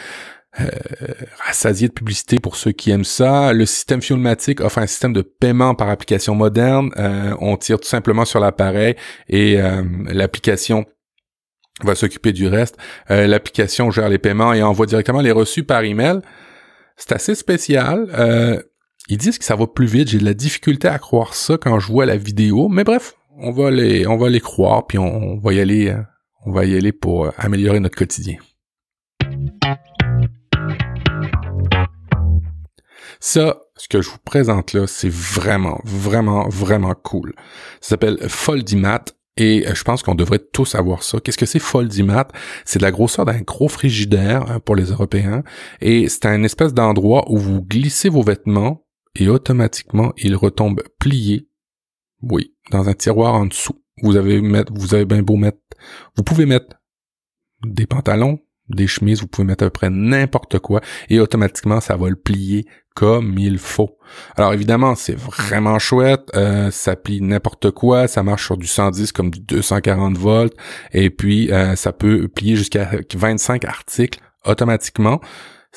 rassasié 1.47 1.89
de 1.89 1.93
publicité 1.93 2.39
pour 2.39 2.57
ceux 2.57 2.73
qui 2.73 2.91
aiment 2.91 3.05
ça. 3.05 3.53
Le 3.53 3.67
système 3.67 4.03
Fuelmatic 4.03 4.61
offre 4.61 4.79
un 4.79 4.87
système 4.87 5.13
de 5.13 5.23
paiement 5.23 5.75
par 5.75 5.89
application 5.89 6.35
moderne. 6.35 6.91
Euh, 6.97 7.35
on 7.41 7.57
tire 7.57 7.79
tout 7.81 7.89
simplement 7.89 8.25
sur 8.25 8.41
l'appareil 8.41 8.97
et 9.29 9.61
euh, 9.61 9.83
l'application 10.07 10.85
va 11.85 11.95
s'occuper 11.95 12.33
du 12.33 12.47
reste. 12.49 12.77
Euh, 13.11 13.27
l'application 13.27 13.91
gère 13.91 14.09
les 14.09 14.19
paiements 14.19 14.53
et 14.53 14.63
envoie 14.63 14.87
directement 14.87 15.21
les 15.21 15.33
reçus 15.33 15.65
par 15.65 15.83
email. 15.83 16.21
C'est 16.97 17.13
assez 17.13 17.35
spécial. 17.35 18.09
Euh, 18.19 18.61
ils 19.09 19.17
disent 19.17 19.39
que 19.39 19.45
ça 19.45 19.57
va 19.57 19.67
plus 19.67 19.87
vite. 19.87 20.09
J'ai 20.09 20.19
de 20.19 20.25
la 20.25 20.35
difficulté 20.35 20.89
à 20.89 20.99
croire 20.99 21.35
ça 21.35 21.57
quand 21.57 21.79
je 21.79 21.87
vois 21.87 22.07
la 22.07 22.17
vidéo, 22.17 22.69
mais 22.69 22.85
bref, 22.85 23.15
on 23.39 23.53
va 23.53 23.71
les, 23.71 24.07
on 24.07 24.17
va 24.17 24.29
les 24.29 24.41
croire 24.41 24.87
puis 24.87 24.99
on 24.99 25.39
va 25.39 25.53
y 25.53 25.61
aller, 25.61 25.95
on 26.45 26.53
va 26.53 26.65
y 26.65 26.77
aller 26.77 26.93
pour 26.93 27.33
améliorer 27.39 27.81
notre 27.81 27.97
quotidien. 27.97 28.37
Ça, 33.21 33.61
ce 33.77 33.89
que 33.89 34.01
je 34.01 34.11
vous 34.11 34.19
présente 34.25 34.73
là, 34.73 34.87
c'est 34.87 35.11
vraiment, 35.11 35.81
vraiment, 35.85 36.49
vraiment 36.49 36.95
cool. 36.95 37.35
Ça 37.81 37.91
s'appelle 37.91 38.19
Foldimat 38.29 39.05
et 39.37 39.67
euh, 39.67 39.75
je 39.75 39.85
pense 39.85 40.03
qu'on 40.03 40.15
devrait 40.15 40.41
tous 40.41 40.75
avoir 40.75 41.03
ça. 41.03 41.21
Qu'est-ce 41.21 41.39
que 41.39 41.47
c'est 41.47 41.59
Foldimat? 41.59 42.29
C'est 42.65 42.79
de 42.79 42.85
la 42.85 42.91
grosseur 42.91 43.25
d'un 43.25 43.41
gros 43.41 43.69
frigidaire 43.69 44.51
hein, 44.51 44.61
pour 44.61 44.77
les 44.77 44.91
Européens 44.91 45.43
et 45.81 46.09
c'est 46.09 46.27
un 46.27 46.43
espèce 46.43 46.75
d'endroit 46.75 47.25
où 47.31 47.39
vous 47.39 47.63
glissez 47.63 48.09
vos 48.09 48.23
vêtements 48.23 48.85
et 49.15 49.29
automatiquement 49.29 50.13
ils 50.17 50.37
retombent 50.37 50.83
pliés. 50.99 51.49
Oui, 52.23 52.55
dans 52.71 52.89
un 52.89 52.95
tiroir 52.95 53.35
en 53.35 53.47
dessous. 53.47 53.83
Vous 54.03 54.17
avez 54.17 54.41
vous 54.71 54.95
avez 54.95 55.05
bien 55.05 55.23
beau 55.23 55.37
mettre, 55.37 55.59
vous 56.17 56.23
pouvez 56.23 56.47
mettre 56.47 56.77
des 57.65 57.87
pantalons, 57.87 58.41
des 58.69 58.87
chemises, 58.87 59.21
vous 59.21 59.27
pouvez 59.27 59.47
mettre 59.47 59.65
à 59.65 59.67
peu 59.67 59.71
près 59.71 59.91
n'importe 59.91 60.59
quoi 60.59 60.81
et 61.09 61.21
automatiquement 61.21 61.81
ça 61.81 61.97
va 61.97 62.09
le 62.09 62.17
plier 62.17 62.67
comme 62.95 63.39
il 63.39 63.59
faut. 63.59 63.97
Alors 64.37 64.53
évidemment, 64.53 64.97
c'est 64.97 65.17
vraiment 65.17 65.79
chouette, 65.79 66.31
euh, 66.35 66.71
ça 66.73 66.97
plie 66.97 67.21
n'importe 67.21 67.71
quoi, 67.71 68.09
ça 68.09 68.25
marche 68.25 68.47
sur 68.47 68.57
du 68.57 68.67
110 68.67 69.13
comme 69.13 69.31
du 69.31 69.39
240 69.41 70.19
volts 70.19 70.57
et 70.93 71.11
puis 71.11 71.53
euh, 71.53 71.77
ça 71.77 71.93
peut 71.93 72.27
plier 72.27 72.57
jusqu'à 72.57 72.91
25 73.15 73.65
articles 73.65 74.21
automatiquement. 74.45 75.21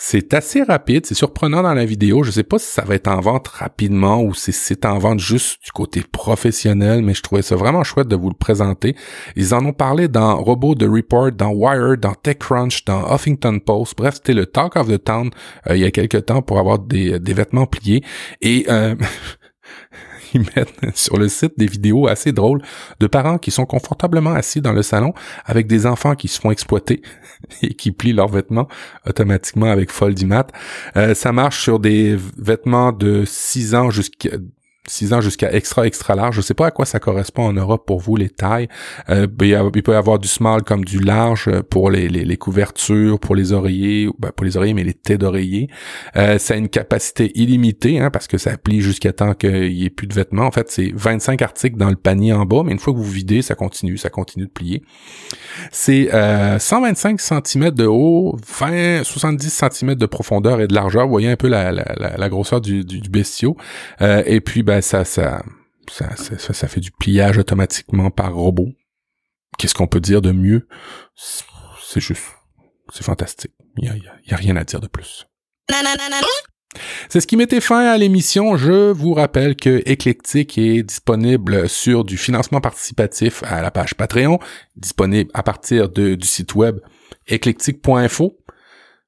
C'est 0.03 0.33
assez 0.33 0.63
rapide, 0.63 1.05
c'est 1.05 1.13
surprenant 1.13 1.61
dans 1.61 1.75
la 1.75 1.85
vidéo. 1.85 2.23
Je 2.23 2.31
sais 2.31 2.43
pas 2.43 2.57
si 2.57 2.65
ça 2.65 2.83
va 2.83 2.95
être 2.95 3.07
en 3.07 3.21
vente 3.21 3.47
rapidement 3.47 4.23
ou 4.23 4.33
si 4.33 4.51
c'est 4.51 4.83
en 4.83 4.97
vente 4.97 5.19
juste 5.19 5.63
du 5.63 5.71
côté 5.71 6.01
professionnel, 6.01 7.03
mais 7.03 7.13
je 7.13 7.21
trouvais 7.21 7.43
ça 7.43 7.55
vraiment 7.55 7.83
chouette 7.83 8.07
de 8.07 8.15
vous 8.15 8.29
le 8.29 8.35
présenter. 8.35 8.95
Ils 9.35 9.53
en 9.53 9.63
ont 9.63 9.73
parlé 9.73 10.07
dans 10.07 10.41
Robot 10.41 10.73
de 10.73 10.87
Report, 10.87 11.31
dans 11.33 11.51
Wired, 11.51 11.99
dans 11.99 12.15
TechCrunch, 12.15 12.83
dans 12.85 13.13
Huffington 13.13 13.59
Post. 13.59 13.93
Bref, 13.95 14.15
c'était 14.15 14.33
le 14.33 14.47
talk 14.47 14.75
of 14.75 14.87
the 14.87 15.01
town 15.01 15.29
euh, 15.69 15.77
il 15.77 15.83
y 15.83 15.85
a 15.85 15.91
quelques 15.91 16.25
temps 16.25 16.41
pour 16.41 16.57
avoir 16.57 16.79
des, 16.79 17.19
des 17.19 17.33
vêtements 17.35 17.67
pliés. 17.67 18.03
Et 18.41 18.65
euh, 18.69 18.95
ils 20.33 20.41
mettent 20.55 20.95
sur 20.95 21.17
le 21.17 21.27
site 21.27 21.53
des 21.57 21.67
vidéos 21.67 22.07
assez 22.07 22.31
drôles 22.31 22.61
de 22.99 23.07
parents 23.07 23.37
qui 23.37 23.51
sont 23.51 23.65
confortablement 23.65 24.33
assis 24.33 24.61
dans 24.61 24.73
le 24.73 24.81
salon 24.81 25.13
avec 25.45 25.67
des 25.67 25.85
enfants 25.85 26.15
qui 26.15 26.27
se 26.27 26.39
font 26.39 26.51
exploiter 26.51 27.01
et 27.61 27.73
qui 27.73 27.91
plient 27.91 28.13
leurs 28.13 28.29
vêtements 28.29 28.67
automatiquement 29.07 29.71
avec 29.71 29.91
Foldimat. 29.91 30.47
Euh, 30.95 31.13
ça 31.13 31.31
marche 31.31 31.61
sur 31.61 31.79
des 31.79 32.17
vêtements 32.37 32.91
de 32.91 33.23
6 33.25 33.75
ans 33.75 33.89
jusqu'à 33.89 34.37
6 34.87 35.13
ans 35.13 35.21
jusqu'à 35.21 35.53
extra 35.53 35.85
extra 35.85 36.15
large. 36.15 36.35
Je 36.35 36.41
sais 36.41 36.55
pas 36.55 36.67
à 36.67 36.71
quoi 36.71 36.85
ça 36.85 36.99
correspond 36.99 37.43
en 37.43 37.53
Europe 37.53 37.85
pour 37.85 37.99
vous 37.99 38.15
les 38.15 38.29
tailles. 38.29 38.67
Euh, 39.09 39.27
il, 39.41 39.83
peut 39.83 39.91
y 39.91 39.95
avoir 39.95 40.17
du 40.17 40.27
small 40.27 40.63
comme 40.63 40.83
du 40.83 40.99
large 40.99 41.49
pour 41.69 41.91
les, 41.91 42.09
les, 42.09 42.37
couvertures, 42.37 43.19
pour 43.19 43.35
les 43.35 43.53
oreillers, 43.53 44.09
ben, 44.17 44.31
pour 44.35 44.43
les 44.43 44.57
oreillers 44.57 44.73
mais 44.73 44.83
les 44.83 44.95
têtes 44.95 45.21
d'oreiller. 45.21 45.69
Euh, 46.15 46.39
ça 46.39 46.55
a 46.55 46.57
une 46.57 46.69
capacité 46.69 47.31
illimitée 47.35 47.99
hein, 47.99 48.09
parce 48.09 48.27
que 48.27 48.39
ça 48.39 48.57
plie 48.57 48.81
jusqu'à 48.81 49.13
temps 49.13 49.33
qu'il 49.35 49.71
y 49.71 49.85
ait 49.85 49.91
plus 49.91 50.07
de 50.07 50.13
vêtements. 50.13 50.45
En 50.45 50.51
fait, 50.51 50.71
c'est 50.71 50.91
25 50.95 51.41
articles 51.43 51.77
dans 51.77 51.89
le 51.89 51.95
panier 51.95 52.33
en 52.33 52.45
bas, 52.45 52.63
mais 52.65 52.71
une 52.71 52.79
fois 52.79 52.93
que 52.93 52.97
vous 52.97 53.03
videz, 53.03 53.43
ça 53.43 53.53
continue, 53.53 53.97
ça 53.97 54.09
continue 54.09 54.45
de 54.45 54.51
plier. 54.51 54.81
C'est 55.71 56.13
euh, 56.13 56.57
125 56.57 57.19
cm 57.21 57.71
de 57.71 57.85
haut, 57.85 58.35
20, 58.59 59.03
70 59.03 59.63
cm 59.71 59.95
de 59.95 60.05
profondeur 60.05 60.59
et 60.59 60.67
de 60.67 60.73
largeur. 60.73 61.05
Vous 61.05 61.11
voyez 61.11 61.29
un 61.29 61.35
peu 61.35 61.47
la, 61.47 61.71
la, 61.71 61.85
la, 62.17 62.29
grosseur 62.29 62.61
du, 62.61 62.83
du, 62.83 63.09
bestiau. 63.09 63.55
Euh, 64.01 64.23
et 64.25 64.41
puis 64.41 64.63
ben 64.63 64.70
ça, 64.79 65.03
ça, 65.03 66.67
fait 66.67 66.79
du 66.79 66.91
pliage 66.91 67.37
automatiquement 67.37 68.11
par 68.11 68.33
robot. 68.33 68.69
Qu'est-ce 69.57 69.75
qu'on 69.75 69.87
peut 69.87 69.99
dire 69.99 70.21
de 70.21 70.31
mieux? 70.31 70.67
C'est 71.15 71.99
juste, 71.99 72.23
c'est 72.93 73.03
fantastique. 73.03 73.51
Il 73.77 73.85
y 73.85 74.33
a, 74.33 74.35
rien 74.37 74.55
à 74.55 74.63
dire 74.63 74.79
de 74.79 74.87
plus. 74.87 75.27
C'est 77.09 77.19
ce 77.19 77.27
qui 77.27 77.35
mettait 77.35 77.59
fin 77.59 77.85
à 77.87 77.97
l'émission. 77.97 78.55
Je 78.55 78.91
vous 78.91 79.13
rappelle 79.13 79.55
que 79.55 79.81
Eclectic 79.85 80.57
est 80.57 80.83
disponible 80.83 81.67
sur 81.67 82.05
du 82.05 82.17
financement 82.17 82.61
participatif 82.61 83.43
à 83.43 83.61
la 83.61 83.71
page 83.71 83.95
Patreon, 83.95 84.39
disponible 84.75 85.29
à 85.33 85.43
partir 85.43 85.89
du 85.89 86.17
site 86.21 86.55
web 86.55 86.79
eclectic.info. 87.27 88.37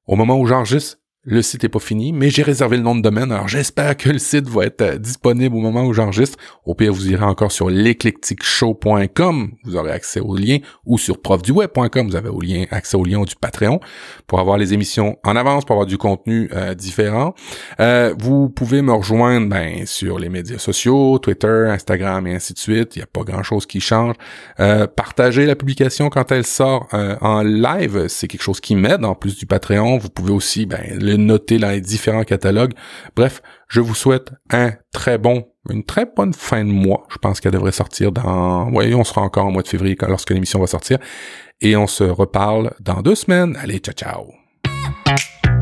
Au 0.06 0.16
moment 0.16 0.38
où 0.38 0.46
j'enregistre, 0.46 0.98
le 1.26 1.40
site 1.40 1.64
est 1.64 1.70
pas 1.70 1.78
fini, 1.78 2.12
mais 2.12 2.28
j'ai 2.28 2.42
réservé 2.42 2.76
le 2.76 2.82
nom 2.82 2.94
de 2.94 3.00
domaine, 3.00 3.32
alors 3.32 3.48
j'espère 3.48 3.96
que 3.96 4.10
le 4.10 4.18
site 4.18 4.46
va 4.46 4.66
être 4.66 4.82
euh, 4.82 4.98
disponible 4.98 5.56
au 5.56 5.60
moment 5.60 5.84
où 5.84 5.94
j'enregistre. 5.94 6.38
Au 6.66 6.74
pire, 6.74 6.92
vous 6.92 7.10
irez 7.10 7.24
encore 7.24 7.50
sur 7.50 7.70
l'éclecticshow.com, 7.70 9.52
vous 9.64 9.76
aurez 9.76 9.90
accès 9.90 10.20
au 10.20 10.36
lien, 10.36 10.58
ou 10.84 10.98
sur 10.98 11.22
profduweb.com, 11.22 12.08
vous 12.08 12.16
avez 12.16 12.68
accès 12.70 12.96
au 12.96 13.04
lien 13.04 13.22
du 13.22 13.36
Patreon 13.36 13.80
pour 14.26 14.38
avoir 14.38 14.58
les 14.58 14.74
émissions 14.74 15.18
en 15.24 15.34
avance, 15.34 15.64
pour 15.64 15.74
avoir 15.74 15.86
du 15.86 15.96
contenu 15.96 16.50
euh, 16.52 16.74
différent. 16.74 17.34
Euh, 17.80 18.14
vous 18.18 18.50
pouvez 18.50 18.82
me 18.82 18.92
rejoindre 18.92 19.48
ben, 19.48 19.86
sur 19.86 20.18
les 20.18 20.28
médias 20.28 20.58
sociaux, 20.58 21.18
Twitter, 21.18 21.68
Instagram 21.70 22.26
et 22.26 22.34
ainsi 22.34 22.52
de 22.52 22.58
suite. 22.58 22.96
Il 22.96 22.98
n'y 22.98 23.04
a 23.04 23.06
pas 23.06 23.22
grand-chose 23.22 23.64
qui 23.64 23.80
change. 23.80 24.16
partagez 24.56 25.46
la 25.46 25.56
publication 25.56 26.10
quand 26.10 26.30
elle 26.32 26.44
sort 26.44 26.88
en 26.92 27.42
live, 27.42 28.06
c'est 28.08 28.28
quelque 28.28 28.42
chose 28.42 28.60
qui 28.60 28.76
m'aide 28.76 29.04
en 29.04 29.14
plus 29.14 29.36
du 29.36 29.46
Patreon. 29.46 29.96
Vous 29.98 30.10
pouvez 30.10 30.32
aussi 30.32 30.66
ben, 30.66 30.80
le 31.00 31.13
noter 31.16 31.58
dans 31.58 31.70
les 31.70 31.80
différents 31.80 32.24
catalogues. 32.24 32.72
Bref, 33.16 33.42
je 33.68 33.80
vous 33.80 33.94
souhaite 33.94 34.30
un 34.50 34.72
très 34.92 35.18
bon, 35.18 35.46
une 35.70 35.84
très 35.84 36.06
bonne 36.06 36.34
fin 36.34 36.64
de 36.64 36.70
mois. 36.70 37.06
Je 37.10 37.18
pense 37.18 37.40
qu'elle 37.40 37.52
devrait 37.52 37.72
sortir 37.72 38.12
dans, 38.12 38.70
oui, 38.70 38.94
on 38.94 39.04
sera 39.04 39.22
encore 39.22 39.46
en 39.46 39.50
mois 39.50 39.62
de 39.62 39.68
février 39.68 39.96
lorsque 40.06 40.30
l'émission 40.30 40.60
va 40.60 40.66
sortir. 40.66 40.98
Et 41.60 41.76
on 41.76 41.86
se 41.86 42.04
reparle 42.04 42.72
dans 42.80 43.02
deux 43.02 43.14
semaines. 43.14 43.56
Allez, 43.60 43.78
ciao, 43.78 43.94
ciao. 43.94 45.53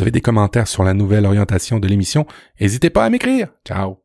Vous 0.00 0.04
avez 0.04 0.12
des 0.12 0.22
commentaires 0.22 0.66
sur 0.66 0.82
la 0.82 0.94
nouvelle 0.94 1.26
orientation 1.26 1.78
de 1.78 1.86
l'émission, 1.86 2.26
n'hésitez 2.58 2.88
pas 2.88 3.04
à 3.04 3.10
m'écrire. 3.10 3.48
Ciao. 3.66 3.99